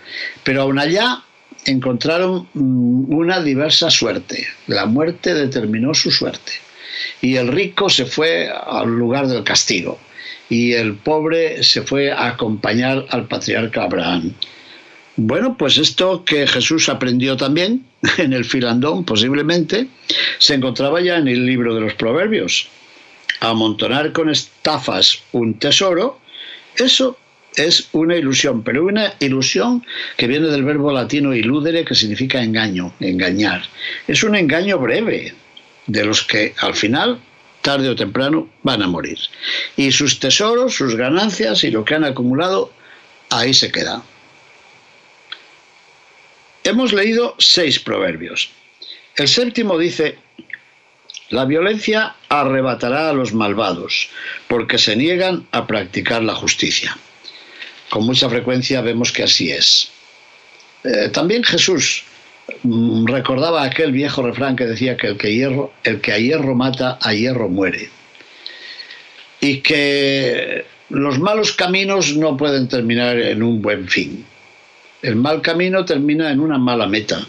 Pero 0.44 0.62
aún 0.62 0.78
allá 0.78 1.24
encontraron 1.66 2.48
mm, 2.54 3.14
una 3.14 3.38
diversa 3.42 3.90
suerte. 3.90 4.48
La 4.66 4.86
muerte 4.86 5.34
determinó 5.34 5.92
su 5.92 6.10
suerte. 6.10 6.52
Y 7.20 7.36
el 7.36 7.48
rico 7.48 7.90
se 7.90 8.06
fue 8.06 8.48
al 8.48 8.96
lugar 8.96 9.26
del 9.26 9.44
castigo. 9.44 9.98
Y 10.48 10.72
el 10.72 10.94
pobre 10.94 11.62
se 11.62 11.82
fue 11.82 12.10
a 12.10 12.28
acompañar 12.28 13.04
al 13.10 13.28
patriarca 13.28 13.82
Abraham. 13.82 14.32
Bueno, 15.16 15.58
pues 15.58 15.76
esto 15.76 16.24
que 16.24 16.46
Jesús 16.46 16.88
aprendió 16.88 17.36
también 17.36 17.84
en 18.16 18.32
el 18.32 18.46
filandón, 18.46 19.04
posiblemente, 19.04 19.86
se 20.38 20.54
encontraba 20.54 21.02
ya 21.02 21.18
en 21.18 21.28
el 21.28 21.44
libro 21.44 21.74
de 21.74 21.82
los 21.82 21.92
Proverbios 21.92 22.70
amontonar 23.50 24.12
con 24.12 24.30
estafas 24.30 25.22
un 25.32 25.58
tesoro, 25.58 26.20
eso 26.76 27.18
es 27.56 27.88
una 27.92 28.16
ilusión, 28.16 28.62
pero 28.62 28.84
una 28.84 29.14
ilusión 29.20 29.84
que 30.16 30.26
viene 30.26 30.48
del 30.48 30.64
verbo 30.64 30.92
latino 30.92 31.34
iludere, 31.34 31.84
que 31.84 31.94
significa 31.94 32.42
engaño, 32.42 32.94
engañar. 33.00 33.64
Es 34.06 34.22
un 34.22 34.36
engaño 34.36 34.78
breve, 34.78 35.34
de 35.86 36.04
los 36.04 36.22
que 36.22 36.54
al 36.58 36.74
final, 36.74 37.20
tarde 37.60 37.88
o 37.88 37.96
temprano, 37.96 38.48
van 38.62 38.82
a 38.82 38.86
morir. 38.86 39.18
Y 39.76 39.90
sus 39.90 40.20
tesoros, 40.20 40.74
sus 40.74 40.94
ganancias 40.94 41.64
y 41.64 41.70
lo 41.70 41.84
que 41.84 41.96
han 41.96 42.04
acumulado, 42.04 42.72
ahí 43.28 43.52
se 43.52 43.70
queda. 43.72 44.02
Hemos 46.64 46.92
leído 46.92 47.34
seis 47.38 47.80
proverbios. 47.80 48.50
El 49.16 49.26
séptimo 49.26 49.76
dice, 49.76 50.16
la 51.32 51.46
violencia 51.46 52.14
arrebatará 52.28 53.08
a 53.08 53.14
los 53.14 53.32
malvados, 53.32 54.10
porque 54.48 54.76
se 54.76 54.96
niegan 54.96 55.46
a 55.50 55.66
practicar 55.66 56.22
la 56.22 56.34
justicia. 56.34 56.96
Con 57.88 58.04
mucha 58.04 58.28
frecuencia 58.28 58.82
vemos 58.82 59.12
que 59.12 59.22
así 59.22 59.50
es. 59.50 59.90
Eh, 60.84 61.08
también 61.08 61.42
Jesús 61.42 62.04
mm, 62.62 63.06
recordaba 63.06 63.62
aquel 63.62 63.92
viejo 63.92 64.22
refrán 64.22 64.56
que 64.56 64.66
decía 64.66 64.98
que 64.98 65.06
el 65.06 65.16
que, 65.16 65.34
hierro, 65.34 65.72
el 65.84 66.02
que 66.02 66.12
a 66.12 66.18
hierro 66.18 66.54
mata, 66.54 66.98
a 67.00 67.14
hierro 67.14 67.48
muere. 67.48 67.88
Y 69.40 69.62
que 69.62 70.66
los 70.90 71.18
malos 71.18 71.52
caminos 71.52 72.14
no 72.14 72.36
pueden 72.36 72.68
terminar 72.68 73.18
en 73.18 73.42
un 73.42 73.62
buen 73.62 73.88
fin. 73.88 74.26
El 75.00 75.16
mal 75.16 75.40
camino 75.40 75.86
termina 75.86 76.30
en 76.30 76.40
una 76.40 76.58
mala 76.58 76.86
meta. 76.86 77.26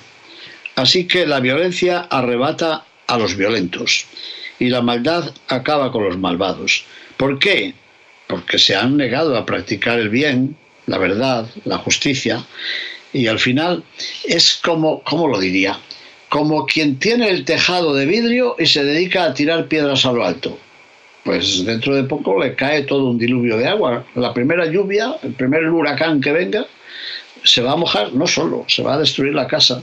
Así 0.76 1.08
que 1.08 1.26
la 1.26 1.40
violencia 1.40 2.02
arrebata 2.02 2.86
a 3.08 3.18
los 3.18 3.36
violentos 3.36 4.06
y 4.60 4.70
la 4.70 4.82
maldad 4.82 5.34
acaba 5.48 5.92
con 5.92 6.06
los 6.06 6.18
malvados. 6.18 6.86
¿Por 7.18 7.40
qué? 7.40 7.74
Porque 8.28 8.58
se 8.58 8.76
han 8.76 8.98
negado 8.98 9.38
a 9.38 9.46
practicar 9.46 10.00
el 10.00 10.10
bien, 10.10 10.56
la 10.86 10.98
verdad, 10.98 11.48
la 11.66 11.78
justicia 11.78 12.46
y 13.14 13.28
al 13.28 13.40
final 13.40 13.84
es 14.24 14.60
como, 14.64 15.02
¿cómo 15.04 15.28
lo 15.28 15.40
diría? 15.40 15.80
Como 16.30 16.66
quien 16.66 16.98
tiene 16.98 17.30
el 17.30 17.46
tejado 17.46 17.94
de 17.94 18.08
vidrio 18.08 18.56
y 18.58 18.66
se 18.66 18.84
dedica 18.84 19.24
a 19.24 19.34
tirar 19.34 19.68
piedras 19.68 20.06
a 20.06 20.12
lo 20.12 20.26
alto. 20.26 20.58
Pues 21.24 21.64
dentro 21.64 21.96
de 21.96 22.04
poco 22.04 22.42
le 22.42 22.56
cae 22.56 22.84
todo 22.84 23.10
un 23.10 23.18
diluvio 23.18 23.58
de 23.58 23.68
agua. 23.68 24.04
La 24.16 24.34
primera 24.34 24.66
lluvia, 24.66 25.16
el 25.22 25.34
primer 25.34 25.70
huracán 25.70 26.20
que 26.20 26.34
venga, 26.34 26.66
se 27.44 27.62
va 27.62 27.74
a 27.74 27.78
mojar, 27.78 28.14
no 28.14 28.28
solo, 28.28 28.66
se 28.68 28.84
va 28.84 28.96
a 28.96 29.00
destruir 29.00 29.34
la 29.34 29.48
casa. 29.48 29.82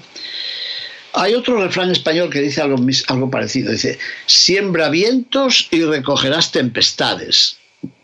Hay 1.13 1.35
otro 1.35 1.61
refrán 1.63 1.91
español 1.91 2.31
que 2.31 2.41
dice 2.41 2.61
algo, 2.61 2.77
algo 3.09 3.31
parecido. 3.31 3.73
Dice, 3.73 3.99
siembra 4.27 4.89
vientos 4.89 5.69
y 5.71 5.83
recogerás 5.83 6.53
tempestades. 6.53 7.59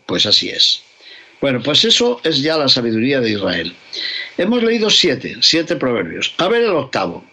Pues 0.05 0.25
así 0.25 0.49
es. 0.49 0.81
Bueno, 1.39 1.61
pues 1.61 1.85
eso 1.85 2.19
es 2.23 2.41
ya 2.41 2.57
la 2.57 2.67
sabiduría 2.67 3.21
de 3.21 3.31
Israel. 3.31 3.75
Hemos 4.37 4.63
leído 4.63 4.89
siete, 4.89 5.37
siete 5.41 5.75
proverbios. 5.75 6.33
A 6.37 6.47
ver 6.47 6.63
el 6.63 6.71
octavo. 6.71 7.23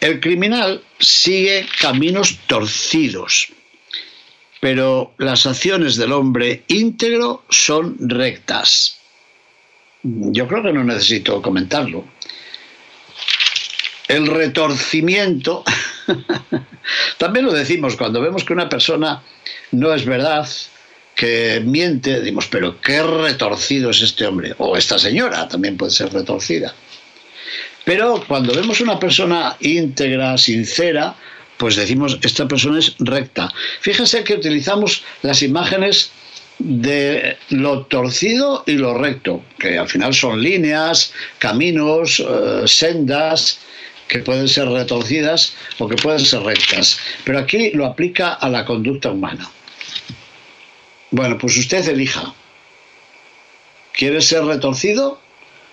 El 0.00 0.20
criminal 0.20 0.82
sigue 0.98 1.66
caminos 1.80 2.38
torcidos, 2.46 3.48
pero 4.60 5.12
las 5.18 5.44
acciones 5.44 5.96
del 5.96 6.12
hombre 6.12 6.62
íntegro 6.68 7.44
son 7.50 7.96
rectas. 7.98 8.98
Yo 10.02 10.46
creo 10.46 10.62
que 10.62 10.72
no 10.72 10.84
necesito 10.84 11.42
comentarlo 11.42 12.04
el 14.08 14.26
retorcimiento, 14.26 15.64
también 17.18 17.44
lo 17.44 17.52
decimos 17.52 17.96
cuando 17.96 18.20
vemos 18.20 18.44
que 18.44 18.54
una 18.54 18.68
persona 18.68 19.22
no 19.72 19.92
es 19.92 20.04
verdad, 20.04 20.48
que 21.14 21.60
miente, 21.64 22.20
decimos, 22.20 22.46
pero 22.50 22.80
qué 22.80 23.02
retorcido 23.02 23.90
es 23.90 24.02
este 24.02 24.26
hombre, 24.26 24.54
o 24.58 24.76
esta 24.76 24.98
señora 24.98 25.46
también 25.48 25.76
puede 25.76 25.92
ser 25.92 26.12
retorcida. 26.12 26.74
Pero 27.84 28.22
cuando 28.26 28.54
vemos 28.54 28.80
una 28.80 28.98
persona 28.98 29.56
íntegra, 29.60 30.36
sincera, 30.38 31.14
pues 31.56 31.76
decimos, 31.76 32.18
esta 32.22 32.46
persona 32.46 32.78
es 32.78 32.94
recta. 32.98 33.50
Fíjense 33.80 34.24
que 34.24 34.34
utilizamos 34.34 35.02
las 35.22 35.42
imágenes 35.42 36.10
de 36.58 37.36
lo 37.50 37.86
torcido 37.86 38.62
y 38.66 38.72
lo 38.72 38.96
recto, 38.96 39.42
que 39.58 39.78
al 39.78 39.88
final 39.88 40.14
son 40.14 40.42
líneas, 40.42 41.12
caminos, 41.38 42.20
eh, 42.20 42.62
sendas, 42.66 43.60
que 44.08 44.20
pueden 44.20 44.48
ser 44.48 44.68
retorcidas 44.68 45.54
o 45.78 45.88
que 45.88 45.96
pueden 45.96 46.20
ser 46.20 46.42
rectas. 46.42 46.98
Pero 47.24 47.38
aquí 47.38 47.70
lo 47.72 47.86
aplica 47.86 48.32
a 48.32 48.48
la 48.48 48.64
conducta 48.64 49.10
humana. 49.10 49.50
Bueno, 51.10 51.38
pues 51.38 51.56
usted 51.56 51.86
elija. 51.88 52.34
¿Quiere 53.92 54.20
ser 54.20 54.44
retorcido 54.44 55.20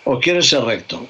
o 0.03 0.19
quiere 0.19 0.41
ser 0.41 0.61
recto? 0.63 1.07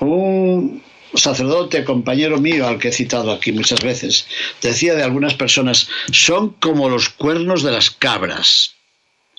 Un 0.00 0.82
sacerdote, 1.14 1.84
compañero 1.84 2.38
mío, 2.38 2.66
al 2.66 2.78
que 2.78 2.88
he 2.88 2.92
citado 2.92 3.32
aquí 3.32 3.52
muchas 3.52 3.80
veces, 3.80 4.26
decía 4.62 4.94
de 4.94 5.02
algunas 5.02 5.34
personas, 5.34 5.88
son 6.12 6.50
como 6.60 6.88
los 6.88 7.08
cuernos 7.08 7.62
de 7.62 7.72
las 7.72 7.90
cabras. 7.90 8.77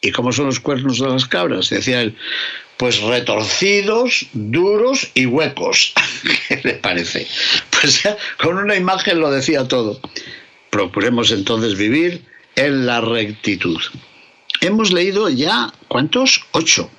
¿Y 0.02 0.12
cómo 0.12 0.32
son 0.32 0.46
los 0.46 0.60
cuernos 0.60 1.00
de 1.00 1.08
las 1.08 1.26
cabras? 1.26 1.70
Decía 1.70 2.02
él, 2.02 2.16
pues 2.78 3.02
retorcidos, 3.02 4.28
duros 4.34 5.10
y 5.14 5.26
huecos. 5.26 5.94
¿Qué 6.48 6.62
le 6.64 6.74
parece? 6.76 7.28
Pues 7.70 8.02
con 8.42 8.58
una 8.58 8.76
imagen 8.76 9.20
lo 9.20 9.30
decía 9.30 9.68
todo. 9.68 10.00
Procuremos 10.70 11.32
entonces 11.32 11.78
vivir 11.78 12.24
en 12.56 12.86
la 12.86 13.02
rectitud. 13.02 13.80
Hemos 14.62 14.94
leído 14.94 15.30
ya, 15.30 15.74
¿cuántos? 15.88 16.46
Ocho. 16.52 16.90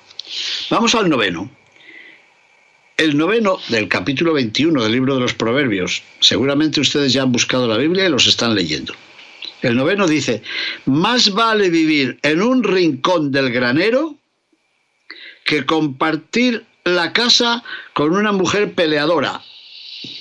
Vamos 0.69 0.93
al 0.95 1.09
noveno. 1.09 1.49
El 2.97 3.17
noveno 3.17 3.59
del 3.69 3.87
capítulo 3.87 4.33
21 4.33 4.83
del 4.83 4.91
libro 4.91 5.15
de 5.15 5.21
los 5.21 5.33
Proverbios. 5.33 6.03
Seguramente 6.19 6.79
ustedes 6.79 7.13
ya 7.13 7.23
han 7.23 7.31
buscado 7.31 7.67
la 7.67 7.77
Biblia 7.77 8.05
y 8.05 8.09
los 8.09 8.27
están 8.27 8.53
leyendo. 8.53 8.93
El 9.61 9.75
noveno 9.75 10.07
dice, 10.07 10.41
más 10.85 11.31
vale 11.33 11.69
vivir 11.69 12.17
en 12.23 12.41
un 12.41 12.63
rincón 12.63 13.31
del 13.31 13.51
granero 13.51 14.15
que 15.45 15.65
compartir 15.65 16.65
la 16.83 17.13
casa 17.13 17.63
con 17.93 18.13
una 18.13 18.31
mujer 18.31 18.73
peleadora. 18.73 19.41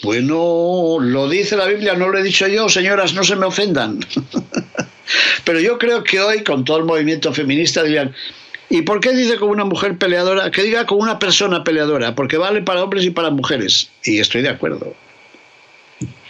Bueno, 0.02 0.99
lo 1.00 1.28
dice 1.28 1.56
la 1.56 1.66
Biblia, 1.66 1.94
no 1.94 2.09
lo 2.09 2.18
he 2.18 2.23
dicho 2.23 2.47
yo, 2.47 2.68
señoras, 2.68 3.14
no 3.14 3.25
se 3.25 3.37
me 3.37 3.47
ofendan. 3.47 4.00
Pero 5.44 5.61
yo 5.61 5.78
creo 5.78 6.04
que 6.04 6.20
hoy, 6.20 6.44
con 6.44 6.64
todo 6.64 6.78
el 6.78 6.85
movimiento 6.85 7.32
feminista, 7.32 7.82
dirían, 7.82 8.14
¿y 8.68 8.82
por 8.82 9.00
qué 9.00 9.12
dice 9.12 9.37
con 9.37 9.49
una 9.49 9.64
mujer 9.64 9.97
peleadora? 9.97 10.50
Que 10.50 10.62
diga 10.62 10.85
con 10.85 10.99
una 10.99 11.18
persona 11.18 11.64
peleadora, 11.64 12.14
porque 12.14 12.37
vale 12.37 12.61
para 12.61 12.85
hombres 12.85 13.04
y 13.04 13.11
para 13.11 13.30
mujeres. 13.30 13.90
Y 14.04 14.18
estoy 14.18 14.42
de 14.42 14.50
acuerdo. 14.50 14.94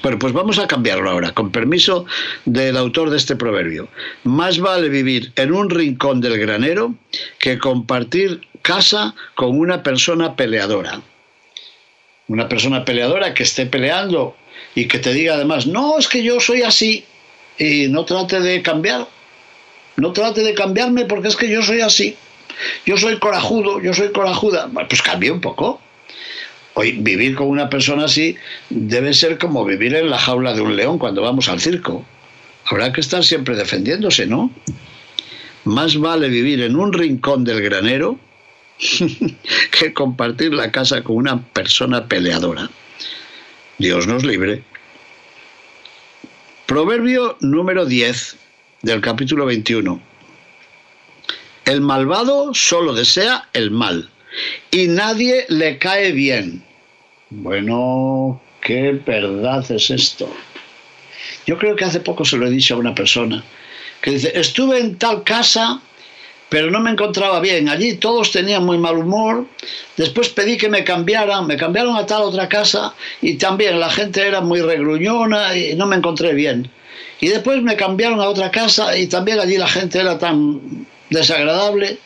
Bueno, 0.03 0.19
pues 0.19 0.33
vamos 0.33 0.59
a 0.59 0.67
cambiarlo 0.67 1.11
ahora, 1.11 1.33
con 1.33 1.51
permiso 1.51 2.07
del 2.47 2.77
autor 2.79 3.11
de 3.11 3.19
este 3.19 3.37
proverbio. 3.37 3.89
Más 4.25 4.59
vale 4.59 4.89
vivir 4.89 5.33
en 5.37 5.53
un 5.53 5.69
rincón 5.69 6.23
del 6.23 6.39
granero 6.39 6.95
que 7.39 7.59
compartir 7.59 8.41
casa 8.63 9.15
con 9.35 9.59
una 9.59 9.83
persona 9.83 10.37
peleadora. 10.37 11.03
Una 12.29 12.49
persona 12.49 12.85
peleadora 12.85 13.35
que 13.35 13.43
esté 13.43 13.67
peleando 13.67 14.37
y 14.75 14.87
que 14.87 14.99
te 14.99 15.13
diga 15.13 15.35
además, 15.35 15.67
no, 15.67 15.99
es 15.99 16.09
que 16.09 16.23
yo 16.23 16.41
soy 16.41 16.63
así 16.63 17.05
y 17.59 17.89
no 17.89 18.07
trate 18.07 18.41
de 18.41 18.63
cambiar. 18.63 19.07
No 19.97 20.13
trate 20.13 20.43
de 20.43 20.55
cambiarme 20.55 21.05
porque 21.05 21.29
es 21.29 21.37
que 21.37 21.51
yo 21.51 21.63
soy 21.63 21.83
así. 21.83 22.17
Yo 22.87 22.97
soy 22.97 23.19
corajudo, 23.19 23.83
yo 23.83 23.93
soy 23.93 24.13
corajuda. 24.13 24.71
Pues 24.89 25.03
cambie 25.03 25.31
un 25.31 25.43
poco. 25.43 25.81
Vivir 26.81 27.35
con 27.35 27.49
una 27.49 27.69
persona 27.69 28.05
así 28.05 28.37
debe 28.71 29.13
ser 29.13 29.39
como 29.39 29.65
vivir 29.65 29.95
en 29.95 30.09
la 30.11 30.19
jaula 30.19 30.55
de 30.55 30.61
un 30.61 30.77
león 30.77 30.99
cuando 30.99 31.23
vamos 31.23 31.49
al 31.49 31.61
circo. 31.61 32.05
Habrá 32.67 32.93
que 32.93 33.01
estar 33.01 33.25
siempre 33.25 33.57
defendiéndose, 33.57 34.27
¿no? 34.27 34.51
Más 35.65 35.99
vale 35.99 36.29
vivir 36.29 36.63
en 36.63 36.77
un 36.77 36.93
rincón 36.93 37.45
del 37.45 37.61
granero 37.63 38.19
que 39.71 39.93
compartir 39.93 40.55
la 40.55 40.71
casa 40.71 41.03
con 41.03 41.17
una 41.17 41.43
persona 41.43 42.07
peleadora. 42.07 42.71
Dios 43.79 44.07
nos 44.07 44.25
libre. 44.25 44.63
Proverbio 46.67 47.37
número 47.41 47.85
10 47.85 48.37
del 48.83 49.01
capítulo 49.01 49.45
21. 49.47 50.01
El 51.65 51.81
malvado 51.81 52.55
solo 52.55 52.95
desea 52.95 53.49
el 53.53 53.71
mal 53.71 54.09
y 54.71 54.89
nadie 54.89 55.45
le 55.49 55.79
cae 55.79 56.13
bien. 56.13 56.63
Bueno, 57.31 58.41
qué 58.61 59.01
verdad 59.07 59.65
es 59.71 59.91
esto. 59.91 60.29
Yo 61.47 61.59
creo 61.59 61.77
que 61.77 61.85
hace 61.85 62.01
poco 62.01 62.25
se 62.25 62.37
lo 62.37 62.47
he 62.47 62.51
dicho 62.51 62.75
a 62.75 62.79
una 62.79 62.95
persona 62.95 63.43
que 64.01 64.13
dice, 64.13 64.33
estuve 64.35 64.81
en 64.81 64.97
tal 64.97 65.23
casa, 65.23 65.81
pero 66.49 66.71
no 66.71 66.81
me 66.81 66.91
encontraba 66.91 67.39
bien. 67.41 67.69
Allí 67.69 67.95
todos 67.95 68.33
tenían 68.33 68.65
muy 68.65 68.79
mal 68.79 68.97
humor. 68.97 69.47
Después 69.97 70.31
pedí 70.31 70.57
que 70.57 70.69
me 70.69 70.83
cambiaran, 70.83 71.47
me 71.47 71.57
cambiaron 71.57 71.97
a 71.97 72.07
tal 72.07 72.23
otra 72.23 72.49
casa 72.49 72.95
y 73.23 73.35
también 73.35 73.79
la 73.79 73.91
gente 73.91 74.27
era 74.27 74.41
muy 74.41 74.61
regruñona 74.61 75.57
y 75.57 75.75
no 75.77 75.87
me 75.87 75.97
encontré 75.97 76.35
bien. 76.35 76.71
Y 77.21 77.29
después 77.29 77.63
me 77.63 77.77
cambiaron 77.77 78.21
a 78.21 78.29
otra 78.29 78.51
casa 78.51 78.97
y 78.97 79.07
también 79.07 79.39
allí 79.39 79.57
la 79.57 79.69
gente 79.69 80.01
era 80.01 80.19
tan 80.19 80.87
desagradable. 81.11 81.99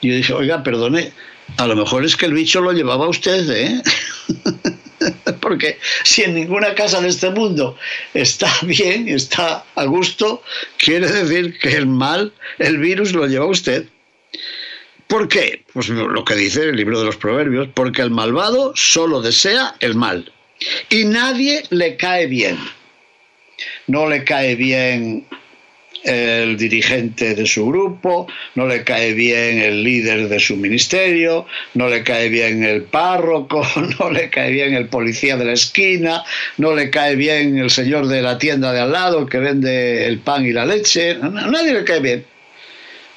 Y 0.00 0.08
yo 0.08 0.14
dije, 0.16 0.32
oiga, 0.32 0.62
perdone, 0.62 1.12
a 1.56 1.66
lo 1.66 1.76
mejor 1.76 2.04
es 2.04 2.16
que 2.16 2.26
el 2.26 2.32
bicho 2.32 2.60
lo 2.60 2.72
llevaba 2.72 3.08
usted, 3.08 3.50
¿eh? 3.50 3.82
Porque 5.40 5.78
si 6.04 6.22
en 6.22 6.34
ninguna 6.34 6.74
casa 6.74 7.00
de 7.00 7.08
este 7.08 7.30
mundo 7.30 7.76
está 8.14 8.50
bien, 8.62 9.08
está 9.08 9.64
a 9.74 9.84
gusto, 9.84 10.42
quiere 10.78 11.10
decir 11.10 11.58
que 11.58 11.76
el 11.76 11.86
mal, 11.86 12.32
el 12.58 12.78
virus 12.78 13.12
lo 13.12 13.26
lleva 13.26 13.46
usted. 13.46 13.86
¿Por 15.06 15.28
qué? 15.28 15.64
Pues 15.72 15.88
lo 15.88 16.24
que 16.24 16.34
dice 16.34 16.62
el 16.62 16.76
libro 16.76 16.98
de 16.98 17.04
los 17.04 17.16
proverbios, 17.16 17.68
porque 17.74 18.02
el 18.02 18.10
malvado 18.10 18.72
solo 18.74 19.20
desea 19.20 19.74
el 19.80 19.94
mal 19.94 20.32
y 20.88 21.04
nadie 21.04 21.64
le 21.70 21.96
cae 21.96 22.26
bien. 22.26 22.58
No 23.86 24.08
le 24.08 24.24
cae 24.24 24.56
bien 24.56 25.26
el 26.04 26.56
dirigente 26.58 27.34
de 27.34 27.46
su 27.46 27.66
grupo, 27.66 28.26
no 28.54 28.66
le 28.66 28.84
cae 28.84 29.14
bien 29.14 29.58
el 29.58 29.82
líder 29.82 30.28
de 30.28 30.38
su 30.38 30.56
ministerio, 30.56 31.46
no 31.72 31.88
le 31.88 32.02
cae 32.02 32.28
bien 32.28 32.62
el 32.62 32.82
párroco, 32.82 33.66
no 33.98 34.10
le 34.10 34.28
cae 34.28 34.52
bien 34.52 34.74
el 34.74 34.88
policía 34.88 35.36
de 35.36 35.46
la 35.46 35.52
esquina, 35.54 36.22
no 36.58 36.74
le 36.74 36.90
cae 36.90 37.16
bien 37.16 37.58
el 37.58 37.70
señor 37.70 38.06
de 38.06 38.20
la 38.20 38.38
tienda 38.38 38.72
de 38.72 38.80
al 38.80 38.92
lado 38.92 39.26
que 39.26 39.38
vende 39.38 40.06
el 40.06 40.18
pan 40.18 40.44
y 40.44 40.52
la 40.52 40.66
leche, 40.66 41.12
a 41.12 41.28
nadie 41.28 41.72
le 41.72 41.84
cae 41.84 42.00
bien. 42.00 42.24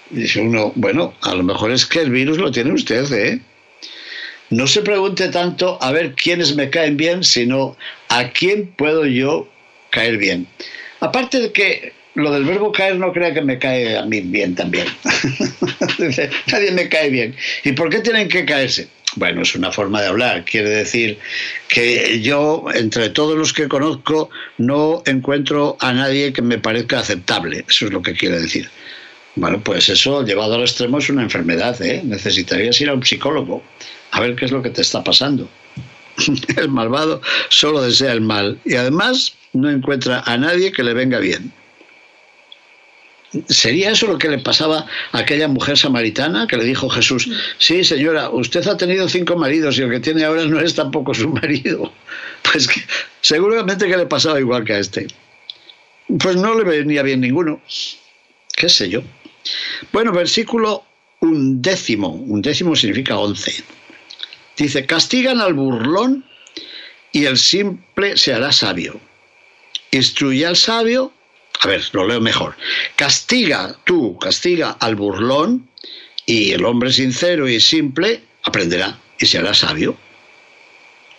dice 0.10 0.40
uno, 0.40 0.72
bueno, 0.76 1.14
a 1.22 1.36
lo 1.36 1.44
mejor 1.44 1.72
es 1.72 1.86
que 1.86 2.00
el 2.00 2.10
virus 2.10 2.38
lo 2.38 2.52
tiene 2.52 2.72
usted, 2.72 3.12
¿eh? 3.12 3.40
No 4.50 4.66
se 4.66 4.82
pregunte 4.82 5.28
tanto 5.28 5.78
a 5.82 5.92
ver 5.92 6.14
quiénes 6.14 6.56
me 6.56 6.70
caen 6.70 6.96
bien, 6.96 7.22
sino 7.22 7.76
a 8.08 8.30
quién 8.30 8.68
puedo 8.68 9.06
yo 9.06 9.50
caer 9.90 10.18
bien. 10.18 10.48
Aparte 11.02 11.42
de 11.42 11.52
que 11.52 11.92
lo 12.18 12.32
del 12.32 12.46
verbo 12.46 12.72
caer 12.72 12.98
no 12.98 13.14
crea 13.14 13.32
que 13.32 13.42
me 13.42 13.60
cae 13.60 13.96
a 13.96 14.04
mí 14.04 14.22
bien 14.22 14.56
también. 14.56 14.88
Nadie 16.52 16.72
me 16.72 16.90
cae 16.90 17.12
bien. 17.12 17.36
¿Y 17.64 17.74
por 17.74 17.90
qué 17.90 18.00
tienen 18.00 18.28
que 18.28 18.44
caerse? 18.44 18.88
Bueno, 19.18 19.44
es 19.44 19.54
una 19.54 19.72
forma 19.72 20.02
de 20.02 20.08
hablar. 20.08 20.44
Quiere 20.44 20.70
decir 20.70 21.20
que 21.68 22.20
yo, 22.22 22.66
entre 22.74 23.10
todos 23.10 23.38
los 23.38 23.54
que 23.54 23.68
conozco, 23.68 24.32
no 24.58 25.04
encuentro 25.06 25.78
a 25.80 25.94
nadie 25.94 26.34
que 26.34 26.42
me 26.42 26.58
parezca 26.58 27.00
aceptable. 27.00 27.64
Eso 27.70 27.86
es 27.86 27.94
lo 27.94 28.02
que 28.02 28.14
quiere 28.14 28.42
decir. 28.42 28.68
Bueno, 29.36 29.62
pues 29.64 29.88
eso, 29.88 30.26
llevado 30.26 30.56
al 30.56 30.62
extremo, 30.62 30.98
es 30.98 31.10
una 31.12 31.22
enfermedad. 31.22 31.80
¿eh? 31.84 32.02
Necesitarías 32.04 32.82
ir 32.82 32.90
a 32.90 32.96
un 32.96 33.06
psicólogo 33.06 33.62
a 34.10 34.22
ver 34.22 34.36
qué 34.36 34.46
es 34.46 34.52
lo 34.52 34.64
que 34.64 34.72
te 34.72 34.82
está 34.82 35.04
pasando. 35.04 35.48
El 36.58 36.70
malvado 36.70 37.22
solo 37.50 37.84
desea 37.84 38.12
el 38.12 38.22
mal 38.22 38.60
y 38.66 38.74
además 38.74 39.36
no 39.54 39.70
encuentra 39.70 40.24
a 40.26 40.36
nadie 40.36 40.72
que 40.72 40.82
le 40.82 40.96
venga 40.96 41.20
bien. 41.20 41.54
¿Sería 43.50 43.92
eso 43.92 44.08
lo 44.08 44.18
que 44.18 44.30
le 44.30 44.40
pasaba 44.40 44.86
a 45.12 45.18
aquella 45.18 45.48
mujer 45.48 45.78
samaritana 45.78 46.48
que 46.48 46.58
le 46.58 46.64
dijo 46.64 46.90
Jesús, 46.90 47.30
sí 47.58 47.84
señora, 47.84 48.30
usted 48.30 48.66
ha 48.68 48.78
tenido 48.78 49.08
cinco 49.10 49.36
maridos 49.36 49.78
y 49.78 49.82
el 49.82 49.90
que 49.92 50.00
tiene 50.00 50.24
ahora 50.24 50.46
no 50.46 50.60
es 50.60 50.76
tampoco 50.76 51.14
su 51.14 51.30
marido? 51.30 51.92
Pues 52.50 52.66
que, 52.66 52.82
seguramente 53.20 53.88
que 53.88 53.98
le 53.98 54.06
pasaba 54.06 54.40
igual 54.40 54.64
que 54.64 54.74
a 54.74 54.80
este. 54.80 55.08
Pues 56.20 56.38
no 56.38 56.58
le 56.58 56.64
venía 56.64 57.04
bien 57.04 57.20
ninguno. 57.20 57.62
¿Qué 58.56 58.70
sé 58.70 58.88
yo? 58.88 59.02
Bueno, 59.92 60.14
versículo 60.14 60.86
undécimo. 61.20 62.08
Undécimo 62.08 62.74
significa 62.76 63.18
once. 63.18 63.64
Dice, 64.56 64.86
castigan 64.86 65.42
al 65.42 65.56
burlón 65.56 66.26
y 67.12 67.26
el 67.26 67.38
simple 67.38 68.16
se 68.16 68.34
hará 68.34 68.52
sabio. 68.54 69.00
Instruye 69.92 70.46
al 70.46 70.56
sabio 70.56 71.12
a 71.60 71.68
ver, 71.68 71.84
lo 71.94 72.08
leo 72.08 72.22
mejor. 72.22 72.56
Castiga 72.96 73.76
tú, 73.86 74.18
castiga 74.20 74.72
al 74.80 74.96
burlón 74.96 75.68
y 76.26 76.52
el 76.52 76.66
hombre 76.66 76.92
sincero 76.92 77.48
y 77.48 77.60
simple 77.60 78.22
aprenderá 78.44 79.00
y 79.20 79.26
se 79.26 79.40
hará 79.40 79.54
sabio, 79.54 79.98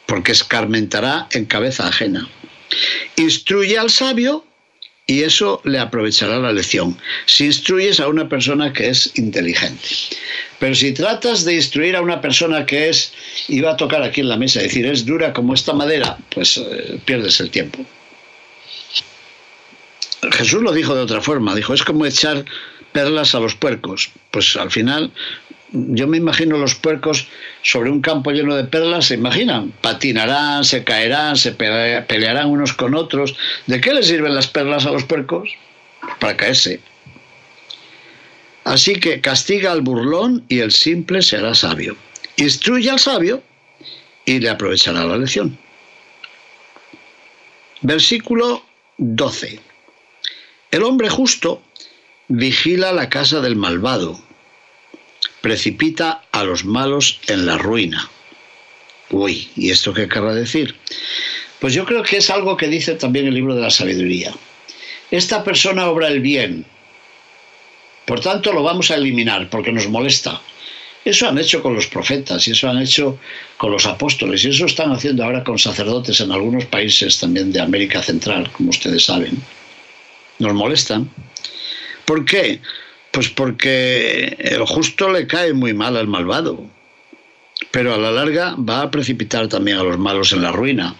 porque 0.06 0.32
escarmentará 0.32 1.28
en 1.32 1.46
cabeza 1.46 1.88
ajena. 1.88 2.28
Instruye 3.16 3.78
al 3.78 3.90
sabio 3.90 4.44
y 5.06 5.22
eso 5.22 5.60
le 5.64 5.78
aprovechará 5.78 6.38
la 6.38 6.52
lección. 6.52 6.96
Si 7.26 7.46
instruyes 7.46 7.98
a 7.98 8.08
una 8.08 8.28
persona 8.28 8.72
que 8.72 8.88
es 8.90 9.10
inteligente. 9.16 9.88
Pero 10.58 10.74
si 10.74 10.92
tratas 10.92 11.44
de 11.44 11.54
instruir 11.54 11.96
a 11.96 12.02
una 12.02 12.20
persona 12.20 12.66
que 12.66 12.90
es, 12.90 13.12
va 13.64 13.72
a 13.72 13.76
tocar 13.76 14.02
aquí 14.02 14.20
en 14.20 14.28
la 14.28 14.36
mesa, 14.36 14.60
decir, 14.60 14.84
es 14.86 15.06
dura 15.06 15.32
como 15.32 15.54
esta 15.54 15.72
madera, 15.72 16.18
pues 16.34 16.58
eh, 16.58 17.00
pierdes 17.06 17.40
el 17.40 17.50
tiempo. 17.50 17.84
Jesús 20.32 20.62
lo 20.62 20.72
dijo 20.72 20.94
de 20.94 21.02
otra 21.02 21.20
forma, 21.20 21.54
dijo, 21.54 21.74
es 21.74 21.82
como 21.82 22.06
echar 22.06 22.44
perlas 22.92 23.34
a 23.34 23.40
los 23.40 23.54
puercos. 23.54 24.10
Pues 24.30 24.56
al 24.56 24.70
final 24.70 25.12
yo 25.72 26.06
me 26.06 26.16
imagino 26.16 26.56
los 26.56 26.74
puercos 26.74 27.28
sobre 27.62 27.90
un 27.90 28.00
campo 28.00 28.30
lleno 28.30 28.56
de 28.56 28.64
perlas, 28.64 29.06
se 29.06 29.14
imaginan, 29.14 29.72
patinarán, 29.82 30.64
se 30.64 30.82
caerán, 30.82 31.36
se 31.36 31.52
pelearán 31.52 32.48
unos 32.48 32.72
con 32.72 32.94
otros. 32.94 33.36
¿De 33.66 33.80
qué 33.80 33.92
les 33.92 34.06
sirven 34.06 34.34
las 34.34 34.46
perlas 34.46 34.86
a 34.86 34.90
los 34.90 35.04
puercos? 35.04 35.50
Para 36.18 36.36
caerse. 36.36 36.80
Así 38.64 38.94
que 38.94 39.20
castiga 39.20 39.72
al 39.72 39.82
burlón 39.82 40.44
y 40.48 40.60
el 40.60 40.72
simple 40.72 41.22
será 41.22 41.54
sabio. 41.54 41.96
Instruye 42.36 42.90
al 42.90 42.98
sabio 42.98 43.42
y 44.24 44.40
le 44.40 44.50
aprovechará 44.50 45.04
la 45.04 45.16
lección. 45.16 45.58
Versículo 47.80 48.64
12. 48.98 49.67
El 50.70 50.82
hombre 50.82 51.08
justo 51.08 51.62
vigila 52.28 52.92
la 52.92 53.08
casa 53.08 53.40
del 53.40 53.56
malvado, 53.56 54.20
precipita 55.40 56.24
a 56.30 56.44
los 56.44 56.66
malos 56.66 57.20
en 57.26 57.46
la 57.46 57.56
ruina. 57.56 58.10
Uy, 59.10 59.48
¿y 59.56 59.70
esto 59.70 59.94
qué 59.94 60.08
querrá 60.08 60.34
decir? 60.34 60.74
Pues 61.58 61.72
yo 61.72 61.86
creo 61.86 62.02
que 62.02 62.18
es 62.18 62.28
algo 62.28 62.58
que 62.58 62.68
dice 62.68 62.94
también 62.96 63.26
el 63.26 63.34
libro 63.34 63.54
de 63.54 63.62
la 63.62 63.70
sabiduría. 63.70 64.34
Esta 65.10 65.42
persona 65.42 65.88
obra 65.88 66.08
el 66.08 66.20
bien, 66.20 66.66
por 68.04 68.20
tanto 68.20 68.52
lo 68.52 68.62
vamos 68.62 68.90
a 68.90 68.96
eliminar 68.96 69.48
porque 69.48 69.72
nos 69.72 69.88
molesta. 69.88 70.42
Eso 71.02 71.26
han 71.26 71.38
hecho 71.38 71.62
con 71.62 71.74
los 71.74 71.86
profetas 71.86 72.46
y 72.46 72.50
eso 72.50 72.68
han 72.68 72.82
hecho 72.82 73.18
con 73.56 73.72
los 73.72 73.86
apóstoles 73.86 74.44
y 74.44 74.50
eso 74.50 74.66
están 74.66 74.92
haciendo 74.92 75.24
ahora 75.24 75.42
con 75.42 75.58
sacerdotes 75.58 76.20
en 76.20 76.30
algunos 76.30 76.66
países 76.66 77.18
también 77.18 77.52
de 77.52 77.60
América 77.62 78.02
Central, 78.02 78.50
como 78.52 78.68
ustedes 78.68 79.04
saben. 79.04 79.42
Nos 80.38 80.54
molestan. 80.54 81.10
¿Por 82.04 82.24
qué? 82.24 82.60
Pues 83.10 83.28
porque 83.28 84.36
el 84.38 84.64
justo 84.64 85.10
le 85.10 85.26
cae 85.26 85.52
muy 85.52 85.74
mal 85.74 85.96
al 85.96 86.06
malvado, 86.06 86.64
pero 87.70 87.94
a 87.94 87.98
la 87.98 88.10
larga 88.10 88.54
va 88.56 88.82
a 88.82 88.90
precipitar 88.90 89.48
también 89.48 89.78
a 89.78 89.82
los 89.82 89.98
malos 89.98 90.32
en 90.32 90.42
la 90.42 90.52
ruina. 90.52 90.94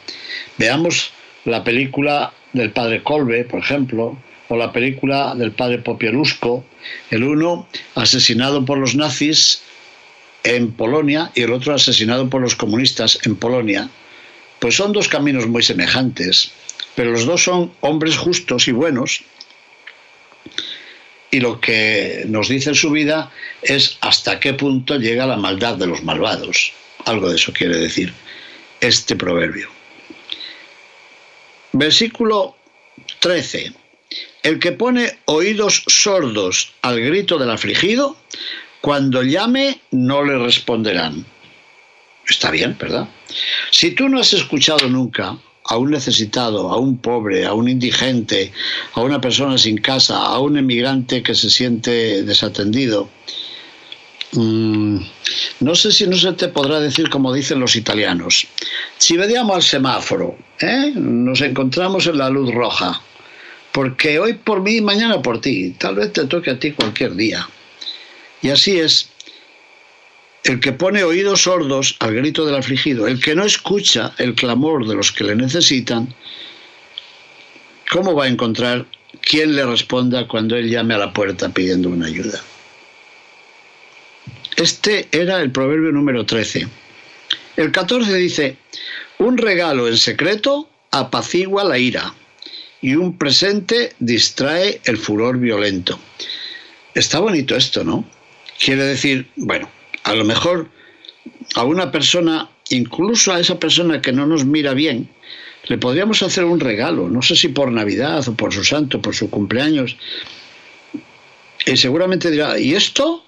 Veamos 0.56 1.12
la 1.44 1.62
película 1.64 2.32
del 2.52 2.72
padre 2.72 3.02
Colbe, 3.02 3.44
por 3.44 3.60
ejemplo, 3.60 4.18
o 4.48 4.56
la 4.56 4.72
película 4.72 5.34
del 5.34 5.52
padre 5.52 5.78
Popielusco, 5.78 6.64
el 7.10 7.22
uno 7.22 7.68
asesinado 7.94 8.64
por 8.64 8.78
los 8.78 8.94
nazis 8.94 9.62
en 10.44 10.72
Polonia 10.72 11.30
y 11.34 11.42
el 11.42 11.52
otro 11.52 11.74
asesinado 11.74 12.28
por 12.30 12.40
los 12.40 12.56
comunistas 12.56 13.18
en 13.24 13.36
Polonia. 13.36 13.88
Pues 14.58 14.76
son 14.76 14.92
dos 14.92 15.08
caminos 15.08 15.46
muy 15.46 15.62
semejantes, 15.62 16.52
pero 16.98 17.12
los 17.12 17.26
dos 17.26 17.44
son 17.44 17.72
hombres 17.78 18.16
justos 18.16 18.66
y 18.66 18.72
buenos 18.72 19.22
y 21.30 21.38
lo 21.38 21.60
que 21.60 22.24
nos 22.26 22.48
dice 22.48 22.74
su 22.74 22.90
vida 22.90 23.30
es 23.62 23.98
hasta 24.00 24.40
qué 24.40 24.54
punto 24.54 24.96
llega 24.96 25.24
la 25.24 25.36
maldad 25.36 25.76
de 25.76 25.86
los 25.86 26.02
malvados. 26.02 26.72
Algo 27.04 27.28
de 27.28 27.36
eso 27.36 27.52
quiere 27.52 27.76
decir 27.76 28.12
este 28.80 29.14
proverbio. 29.14 29.68
Versículo 31.70 32.56
13. 33.20 33.72
El 34.42 34.58
que 34.58 34.72
pone 34.72 35.20
oídos 35.26 35.84
sordos 35.86 36.74
al 36.82 37.00
grito 37.00 37.38
del 37.38 37.50
afligido, 37.50 38.16
cuando 38.80 39.22
llame 39.22 39.78
no 39.92 40.24
le 40.24 40.36
responderán. 40.36 41.24
Está 42.28 42.50
bien, 42.50 42.76
¿verdad? 42.76 43.06
Si 43.70 43.92
tú 43.92 44.08
no 44.08 44.18
has 44.18 44.32
escuchado 44.32 44.88
nunca 44.88 45.38
a 45.68 45.76
un 45.76 45.90
necesitado, 45.90 46.70
a 46.70 46.78
un 46.78 46.98
pobre, 46.98 47.44
a 47.44 47.52
un 47.52 47.68
indigente, 47.68 48.52
a 48.94 49.02
una 49.02 49.20
persona 49.20 49.58
sin 49.58 49.78
casa, 49.78 50.16
a 50.16 50.38
un 50.40 50.56
emigrante 50.56 51.22
que 51.22 51.34
se 51.34 51.50
siente 51.50 52.22
desatendido. 52.24 53.08
Mm, 54.32 54.98
no 55.60 55.74
sé 55.74 55.92
si 55.92 56.06
no 56.06 56.16
se 56.16 56.32
te 56.32 56.48
podrá 56.48 56.80
decir 56.80 57.10
como 57.10 57.32
dicen 57.32 57.60
los 57.60 57.76
italianos. 57.76 58.46
Si 58.96 59.16
vediamo 59.16 59.54
al 59.54 59.62
semáforo, 59.62 60.36
¿eh? 60.60 60.92
nos 60.94 61.40
encontramos 61.42 62.06
en 62.06 62.18
la 62.18 62.30
luz 62.30 62.52
roja, 62.52 63.00
porque 63.72 64.18
hoy 64.18 64.34
por 64.34 64.62
mí, 64.62 64.80
mañana 64.80 65.20
por 65.20 65.40
ti, 65.40 65.74
tal 65.78 65.96
vez 65.96 66.14
te 66.14 66.24
toque 66.24 66.50
a 66.50 66.58
ti 66.58 66.72
cualquier 66.72 67.14
día. 67.14 67.46
Y 68.40 68.50
así 68.50 68.78
es, 68.78 69.10
el 70.44 70.60
que 70.60 70.72
pone 70.72 71.04
oídos 71.04 71.42
sordos 71.42 71.96
al 72.00 72.14
grito 72.14 72.46
del 72.46 72.56
afligido, 72.56 73.06
el 73.06 73.20
que 73.20 73.34
no 73.34 73.44
escucha 73.44 74.14
el 74.18 74.34
clamor 74.34 74.86
de 74.86 74.94
los 74.94 75.12
que 75.12 75.24
le 75.24 75.36
necesitan, 75.36 76.14
¿cómo 77.90 78.14
va 78.14 78.24
a 78.24 78.28
encontrar 78.28 78.86
quien 79.20 79.56
le 79.56 79.64
responda 79.64 80.26
cuando 80.26 80.56
él 80.56 80.70
llame 80.70 80.94
a 80.94 80.98
la 80.98 81.12
puerta 81.12 81.48
pidiendo 81.48 81.88
una 81.88 82.06
ayuda? 82.06 82.42
Este 84.56 85.08
era 85.12 85.40
el 85.40 85.52
proverbio 85.52 85.92
número 85.92 86.24
13. 86.24 86.66
El 87.56 87.72
14 87.72 88.14
dice, 88.14 88.56
un 89.18 89.36
regalo 89.36 89.88
en 89.88 89.96
secreto 89.96 90.68
apacigua 90.90 91.64
la 91.64 91.78
ira 91.78 92.14
y 92.80 92.94
un 92.94 93.18
presente 93.18 93.92
distrae 93.98 94.80
el 94.84 94.96
furor 94.96 95.38
violento. 95.38 95.98
Está 96.94 97.18
bonito 97.18 97.56
esto, 97.56 97.84
¿no? 97.84 98.04
Quiere 98.58 98.84
decir, 98.84 99.28
bueno, 99.36 99.68
a 100.04 100.14
lo 100.14 100.24
mejor 100.24 100.68
a 101.54 101.64
una 101.64 101.90
persona, 101.90 102.48
incluso 102.70 103.32
a 103.32 103.40
esa 103.40 103.58
persona 103.58 104.00
que 104.00 104.12
no 104.12 104.26
nos 104.26 104.44
mira 104.44 104.74
bien, 104.74 105.08
le 105.66 105.78
podríamos 105.78 106.22
hacer 106.22 106.44
un 106.44 106.60
regalo, 106.60 107.08
no 107.08 107.22
sé 107.22 107.36
si 107.36 107.48
por 107.48 107.70
Navidad 107.70 108.26
o 108.28 108.34
por 108.34 108.52
su 108.52 108.64
santo, 108.64 109.02
por 109.02 109.14
su 109.14 109.28
cumpleaños. 109.30 109.96
Y 111.66 111.76
seguramente 111.76 112.30
dirá, 112.30 112.58
¿y 112.58 112.74
esto? 112.74 113.24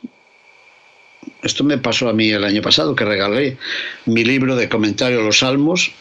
Esto 1.42 1.64
me 1.64 1.78
pasó 1.78 2.08
a 2.08 2.12
mí 2.12 2.30
el 2.30 2.44
año 2.44 2.62
pasado, 2.62 2.94
que 2.94 3.04
regalé 3.04 3.58
mi 4.06 4.24
libro 4.24 4.56
de 4.56 4.68
comentario 4.68 5.20
a 5.20 5.22
los 5.22 5.40
salmos 5.40 5.92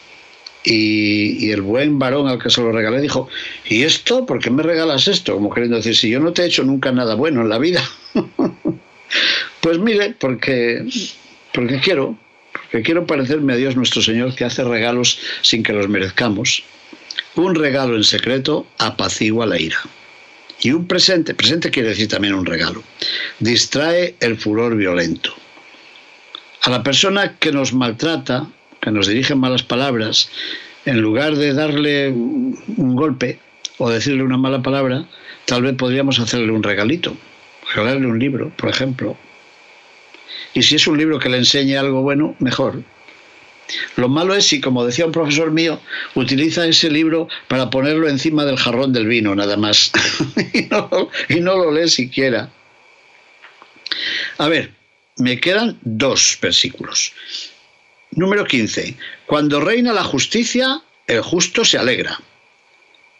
y, 0.63 1.45
y, 1.45 1.51
el 1.51 1.61
buen 1.61 1.99
varón 1.99 2.27
al 2.27 2.41
que 2.41 2.49
se 2.49 2.61
lo 2.61 2.71
regalé 2.71 3.01
dijo, 3.01 3.27
¿y 3.65 3.83
esto? 3.83 4.25
¿Por 4.25 4.39
qué 4.39 4.49
me 4.49 4.63
regalas 4.63 5.07
esto? 5.07 5.35
Como 5.35 5.49
queriendo 5.49 5.77
decir, 5.77 5.95
si 5.95 6.09
yo 6.09 6.19
no 6.19 6.33
te 6.33 6.43
he 6.43 6.45
hecho 6.45 6.63
nunca 6.63 6.91
nada 6.91 7.15
bueno 7.15 7.41
en 7.41 7.49
la 7.49 7.57
vida. 7.57 7.83
Pues 9.61 9.77
mire, 9.77 10.15
porque, 10.19 10.85
porque 11.53 11.79
quiero, 11.79 12.17
porque 12.53 12.81
quiero 12.81 13.05
parecerme 13.05 13.53
a 13.53 13.57
Dios 13.57 13.75
nuestro 13.75 14.01
Señor 14.01 14.35
que 14.35 14.45
hace 14.45 14.63
regalos 14.63 15.19
sin 15.41 15.63
que 15.63 15.73
los 15.73 15.89
merezcamos. 15.89 16.63
Un 17.35 17.55
regalo 17.55 17.95
en 17.95 18.03
secreto 18.03 18.65
apacigua 18.77 19.45
la 19.45 19.59
ira. 19.59 19.79
Y 20.61 20.71
un 20.71 20.87
presente, 20.87 21.33
presente 21.33 21.71
quiere 21.71 21.89
decir 21.89 22.09
también 22.09 22.33
un 22.33 22.45
regalo, 22.45 22.83
distrae 23.39 24.15
el 24.19 24.37
furor 24.37 24.75
violento. 24.75 25.33
A 26.63 26.69
la 26.69 26.83
persona 26.83 27.37
que 27.37 27.53
nos 27.53 27.73
maltrata, 27.73 28.47
que 28.81 28.91
nos 28.91 29.07
dirige 29.07 29.35
malas 29.35 29.63
palabras, 29.63 30.29
en 30.85 30.99
lugar 30.99 31.35
de 31.35 31.53
darle 31.53 32.09
un 32.09 32.95
golpe 32.95 33.39
o 33.77 33.89
decirle 33.89 34.23
una 34.23 34.37
mala 34.37 34.61
palabra, 34.61 35.05
tal 35.45 35.63
vez 35.63 35.75
podríamos 35.75 36.19
hacerle 36.19 36.51
un 36.51 36.63
regalito, 36.63 37.15
regalarle 37.73 38.07
un 38.07 38.19
libro, 38.19 38.51
por 38.57 38.69
ejemplo, 38.69 39.17
y 40.53 40.63
si 40.63 40.75
es 40.75 40.87
un 40.87 40.97
libro 40.97 41.19
que 41.19 41.29
le 41.29 41.37
enseñe 41.37 41.75
algo 41.77 42.01
bueno, 42.01 42.35
mejor. 42.39 42.83
Lo 43.95 44.09
malo 44.09 44.33
es 44.33 44.47
si, 44.47 44.61
como 44.61 44.85
decía 44.85 45.05
un 45.05 45.11
profesor 45.11 45.51
mío, 45.51 45.79
utiliza 46.15 46.65
ese 46.65 46.89
libro 46.89 47.27
para 47.47 47.69
ponerlo 47.69 48.07
encima 48.07 48.45
del 48.45 48.57
jarrón 48.57 48.93
del 48.93 49.07
vino, 49.07 49.35
nada 49.35 49.57
más, 49.57 49.91
y, 50.53 51.39
no, 51.39 51.55
lo 51.55 51.71
lee 51.71 51.87
siquiera. 51.87 52.51
A 54.37 54.47
ver, 54.47 54.73
me 55.17 55.39
quedan 55.39 55.77
dos 55.81 56.37
versículos. 56.41 57.13
Número 58.11 58.45
15. 58.45 58.95
Cuando 59.27 59.59
reina 59.59 59.93
la 59.93 60.03
justicia, 60.03 60.81
el 61.05 61.21
justo 61.21 61.63
se 61.63 61.77
alegra. 61.77 62.19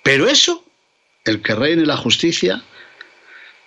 Pero 0.02 0.28
eso, 0.28 0.63
el 1.26 1.41
que 1.41 1.54
reine 1.54 1.86
la 1.86 1.98
justicia, 1.98 2.63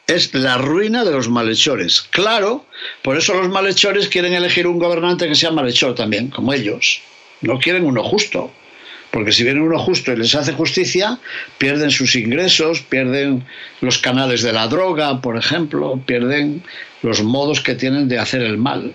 es 0.07 0.35
la 0.35 0.59
ruina 0.59 1.05
de 1.05 1.13
los 1.13 1.29
malhechores. 1.29 2.03
Claro, 2.03 2.67
por 3.03 3.17
eso 3.17 3.35
los 3.35 3.49
malhechores 3.49 4.09
quieren 4.09 4.33
elegir 4.33 4.67
un 4.67 4.79
gobernante 4.79 5.29
que 5.29 5.35
sea 5.35 5.51
malhechor 5.51 5.95
también, 5.95 6.29
como 6.29 6.53
ellos. 6.53 7.01
No 7.41 7.59
quieren 7.59 7.85
uno 7.85 8.03
justo, 8.03 8.53
porque 9.11 9.33
si 9.33 9.45
viene 9.45 9.61
uno 9.61 9.79
justo 9.79 10.13
y 10.13 10.17
les 10.17 10.35
hace 10.35 10.53
justicia, 10.53 11.19
pierden 11.59 11.91
sus 11.91 12.17
ingresos, 12.17 12.81
pierden 12.81 13.45
los 13.81 13.99
canales 13.99 14.43
de 14.43 14.53
la 14.53 14.69
droga, 14.69 15.21
por 15.21 15.37
ejemplo, 15.37 16.01
pierden 16.07 16.63
los 17.03 17.23
modos 17.23 17.61
que 17.61 17.75
tienen 17.75 18.09
de 18.09 18.19
hacer 18.19 18.43
el 18.43 18.59
mal 18.59 18.95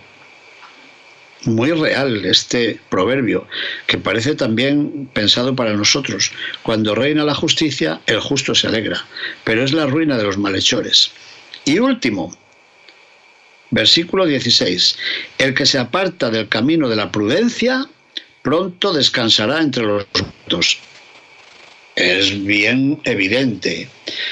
muy 1.45 1.71
real 1.71 2.25
este 2.25 2.79
proverbio, 2.89 3.47
que 3.85 3.97
parece 3.97 4.35
también 4.35 5.09
pensado 5.13 5.55
para 5.55 5.73
nosotros. 5.73 6.31
Cuando 6.63 6.95
reina 6.95 7.23
la 7.23 7.35
justicia, 7.35 8.01
el 8.07 8.19
justo 8.19 8.55
se 8.55 8.67
alegra, 8.67 9.05
pero 9.43 9.63
es 9.63 9.73
la 9.73 9.85
ruina 9.85 10.17
de 10.17 10.23
los 10.23 10.37
malhechores. 10.37 11.11
Y 11.65 11.79
último, 11.79 12.35
versículo 13.71 14.25
16, 14.25 14.97
el 15.37 15.53
que 15.53 15.65
se 15.65 15.77
aparta 15.77 16.29
del 16.29 16.47
camino 16.47 16.89
de 16.89 16.95
la 16.95 17.11
prudencia, 17.11 17.85
pronto 18.41 18.93
descansará 18.93 19.59
entre 19.61 19.83
los 19.83 20.05
muertos. 20.13 20.79
Es 21.95 22.45
bien 22.45 22.99
evidente. 23.05 23.89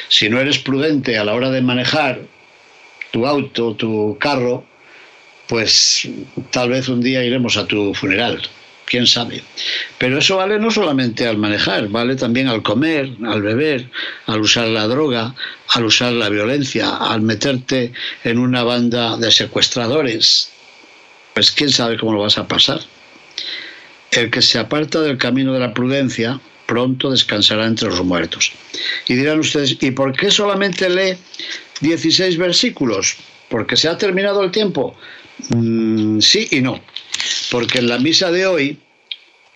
Si 0.08 0.30
no 0.30 0.40
eres 0.40 0.60
prudente 0.60 1.18
a 1.18 1.24
la 1.24 1.34
hora 1.34 1.50
de 1.50 1.62
manejar 1.62 2.22
tu 3.12 3.26
auto, 3.26 3.76
tu 3.76 4.18
carro, 4.20 4.66
pues 5.48 6.08
tal 6.52 6.70
vez 6.70 6.88
un 6.90 7.02
día 7.02 7.24
iremos 7.24 7.58
a 7.58 7.68
tu 7.68 7.94
funeral, 7.94 8.42
quién 8.86 9.06
sabe. 9.06 9.44
Pero 9.98 10.20
eso 10.20 10.38
vale 10.38 10.60
no 10.60 10.72
solamente 10.72 11.28
al 11.28 11.38
manejar, 11.38 11.88
vale 11.90 12.16
también 12.16 12.48
al 12.48 12.64
comer, 12.64 13.12
al 13.26 13.42
beber, 13.42 13.90
al 14.26 14.42
usar 14.42 14.68
la 14.68 14.88
droga, 14.88 15.36
al 15.70 15.86
usar 15.86 16.14
la 16.14 16.30
violencia, 16.30 16.96
al 16.98 17.22
meterte 17.22 17.92
en 18.24 18.40
una 18.40 18.64
banda 18.64 19.18
de 19.18 19.32
secuestradores. 19.32 20.52
Pues 21.34 21.52
quién 21.52 21.70
sabe 21.72 21.98
cómo 21.98 22.14
lo 22.14 22.22
vas 22.22 22.38
a 22.38 22.48
pasar. 22.48 22.80
El 24.12 24.32
que 24.32 24.42
se 24.42 24.60
aparta 24.60 25.02
del 25.02 25.18
camino 25.18 25.54
de 25.54 25.60
la 25.60 25.74
prudencia, 25.74 26.40
pronto 26.66 27.12
descansará 27.12 27.66
entre 27.66 27.90
los 27.90 28.04
muertos. 28.04 28.52
Y 29.08 29.16
dirán 29.16 29.40
ustedes, 29.40 29.78
¿y 29.82 29.92
por 29.92 30.16
qué 30.16 30.32
solamente 30.32 30.90
lee 30.90 31.18
16 31.82 32.38
versículos? 32.38 33.18
¿Porque 33.50 33.76
se 33.78 33.88
ha 33.88 33.98
terminado 33.98 34.44
el 34.44 34.52
tiempo? 34.52 34.96
Mm, 35.50 36.20
sí 36.20 36.48
y 36.52 36.62
no. 36.62 36.82
Porque 37.52 37.80
en 37.80 37.90
la 37.90 38.00
misa 38.00 38.32
de 38.32 38.46
hoy, 38.46 38.80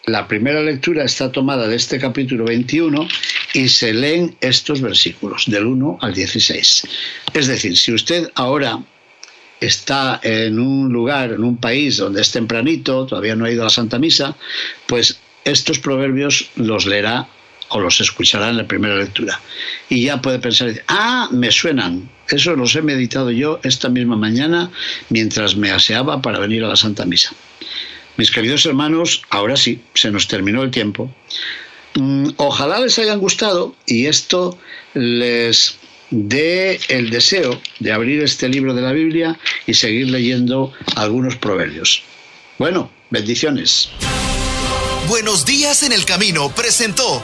la 0.05 0.27
primera 0.27 0.61
lectura 0.61 1.03
está 1.03 1.31
tomada 1.31 1.67
de 1.67 1.75
este 1.75 1.99
capítulo 1.99 2.45
21 2.45 3.07
y 3.53 3.67
se 3.69 3.93
leen 3.93 4.35
estos 4.41 4.81
versículos, 4.81 5.45
del 5.47 5.65
1 5.65 5.99
al 6.01 6.13
16. 6.13 6.87
Es 7.33 7.47
decir, 7.47 7.77
si 7.77 7.93
usted 7.93 8.29
ahora 8.35 8.79
está 9.59 10.19
en 10.23 10.59
un 10.59 10.91
lugar, 10.91 11.31
en 11.31 11.43
un 11.43 11.57
país 11.57 11.97
donde 11.97 12.21
es 12.21 12.31
tempranito, 12.31 13.05
todavía 13.05 13.35
no 13.35 13.45
ha 13.45 13.51
ido 13.51 13.61
a 13.61 13.65
la 13.65 13.69
Santa 13.69 13.99
Misa, 13.99 14.35
pues 14.87 15.19
estos 15.43 15.79
proverbios 15.79 16.49
los 16.55 16.85
leerá 16.85 17.27
o 17.69 17.79
los 17.79 18.01
escuchará 18.01 18.49
en 18.49 18.57
la 18.57 18.67
primera 18.67 18.95
lectura. 18.95 19.39
Y 19.89 20.03
ya 20.05 20.21
puede 20.21 20.39
pensar, 20.39 20.71
ah, 20.87 21.29
me 21.31 21.51
suenan. 21.51 22.09
Eso 22.29 22.55
los 22.55 22.75
he 22.75 22.81
meditado 22.81 23.31
yo 23.31 23.59
esta 23.63 23.89
misma 23.89 24.15
mañana 24.15 24.71
mientras 25.09 25.55
me 25.55 25.71
aseaba 25.71 26.21
para 26.21 26.39
venir 26.39 26.63
a 26.63 26.67
la 26.67 26.75
Santa 26.75 27.05
Misa. 27.05 27.31
Mis 28.17 28.31
queridos 28.31 28.65
hermanos, 28.65 29.21
ahora 29.29 29.55
sí, 29.55 29.81
se 29.93 30.11
nos 30.11 30.27
terminó 30.27 30.61
el 30.61 30.71
tiempo. 30.71 31.13
Mm, 31.95 32.29
ojalá 32.37 32.79
les 32.79 32.99
hayan 32.99 33.19
gustado 33.19 33.75
y 33.85 34.05
esto 34.05 34.57
les 34.93 35.77
dé 36.11 36.79
el 36.89 37.09
deseo 37.09 37.61
de 37.79 37.91
abrir 37.91 38.21
este 38.21 38.49
libro 38.49 38.73
de 38.73 38.81
la 38.81 38.91
Biblia 38.91 39.39
y 39.65 39.73
seguir 39.73 40.09
leyendo 40.09 40.73
algunos 40.95 41.35
proverbios. 41.35 42.03
Bueno, 42.57 42.91
bendiciones. 43.09 43.89
Buenos 45.07 45.45
días 45.45 45.81
en 45.83 45.91
el 45.91 46.05
camino 46.05 46.53
presentó 46.55 47.23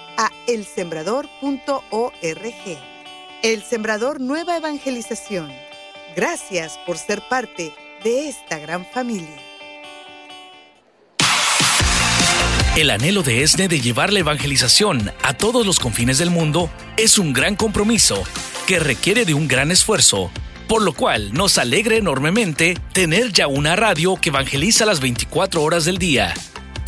elsembrador.org. 0.47 2.11
El 3.41 3.63
Sembrador 3.63 4.19
Nueva 4.19 4.57
Evangelización. 4.57 5.51
Gracias 6.15 6.77
por 6.85 6.97
ser 6.97 7.21
parte 7.29 7.73
de 8.03 8.29
esta 8.29 8.59
gran 8.59 8.85
familia. 8.85 9.37
El 12.75 12.89
anhelo 12.89 13.21
de 13.23 13.43
ESNE 13.43 13.67
de 13.67 13.81
llevar 13.81 14.13
la 14.13 14.19
evangelización 14.19 15.11
a 15.23 15.33
todos 15.33 15.65
los 15.65 15.79
confines 15.79 16.17
del 16.17 16.29
mundo 16.29 16.69
es 16.97 17.17
un 17.17 17.33
gran 17.33 17.55
compromiso 17.55 18.23
que 18.65 18.79
requiere 18.79 19.25
de 19.25 19.33
un 19.33 19.47
gran 19.47 19.71
esfuerzo, 19.71 20.31
por 20.67 20.81
lo 20.81 20.93
cual 20.93 21.33
nos 21.33 21.57
alegra 21.57 21.95
enormemente 21.95 22.77
tener 22.93 23.33
ya 23.33 23.47
una 23.47 23.75
radio 23.75 24.15
que 24.15 24.29
evangeliza 24.29 24.85
las 24.85 25.01
24 25.01 25.61
horas 25.61 25.83
del 25.83 25.97
día 25.97 26.33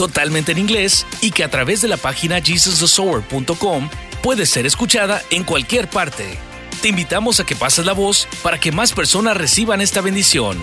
totalmente 0.07 0.51
en 0.51 0.57
inglés 0.57 1.05
y 1.21 1.31
que 1.31 1.45
a 1.45 1.49
través 1.49 1.81
de 1.81 1.87
la 1.87 1.95
página 1.95 2.41
jesusthesower.com 2.41 3.89
puede 4.21 4.45
ser 4.45 4.65
escuchada 4.65 5.21
en 5.29 5.45
cualquier 5.45 5.89
parte. 5.89 6.37
Te 6.81 6.89
invitamos 6.89 7.39
a 7.39 7.45
que 7.45 7.55
pases 7.55 7.85
la 7.85 7.93
voz 7.93 8.27
para 8.41 8.59
que 8.59 8.73
más 8.73 8.91
personas 8.91 9.37
reciban 9.37 9.79
esta 9.79 10.01
bendición. 10.01 10.57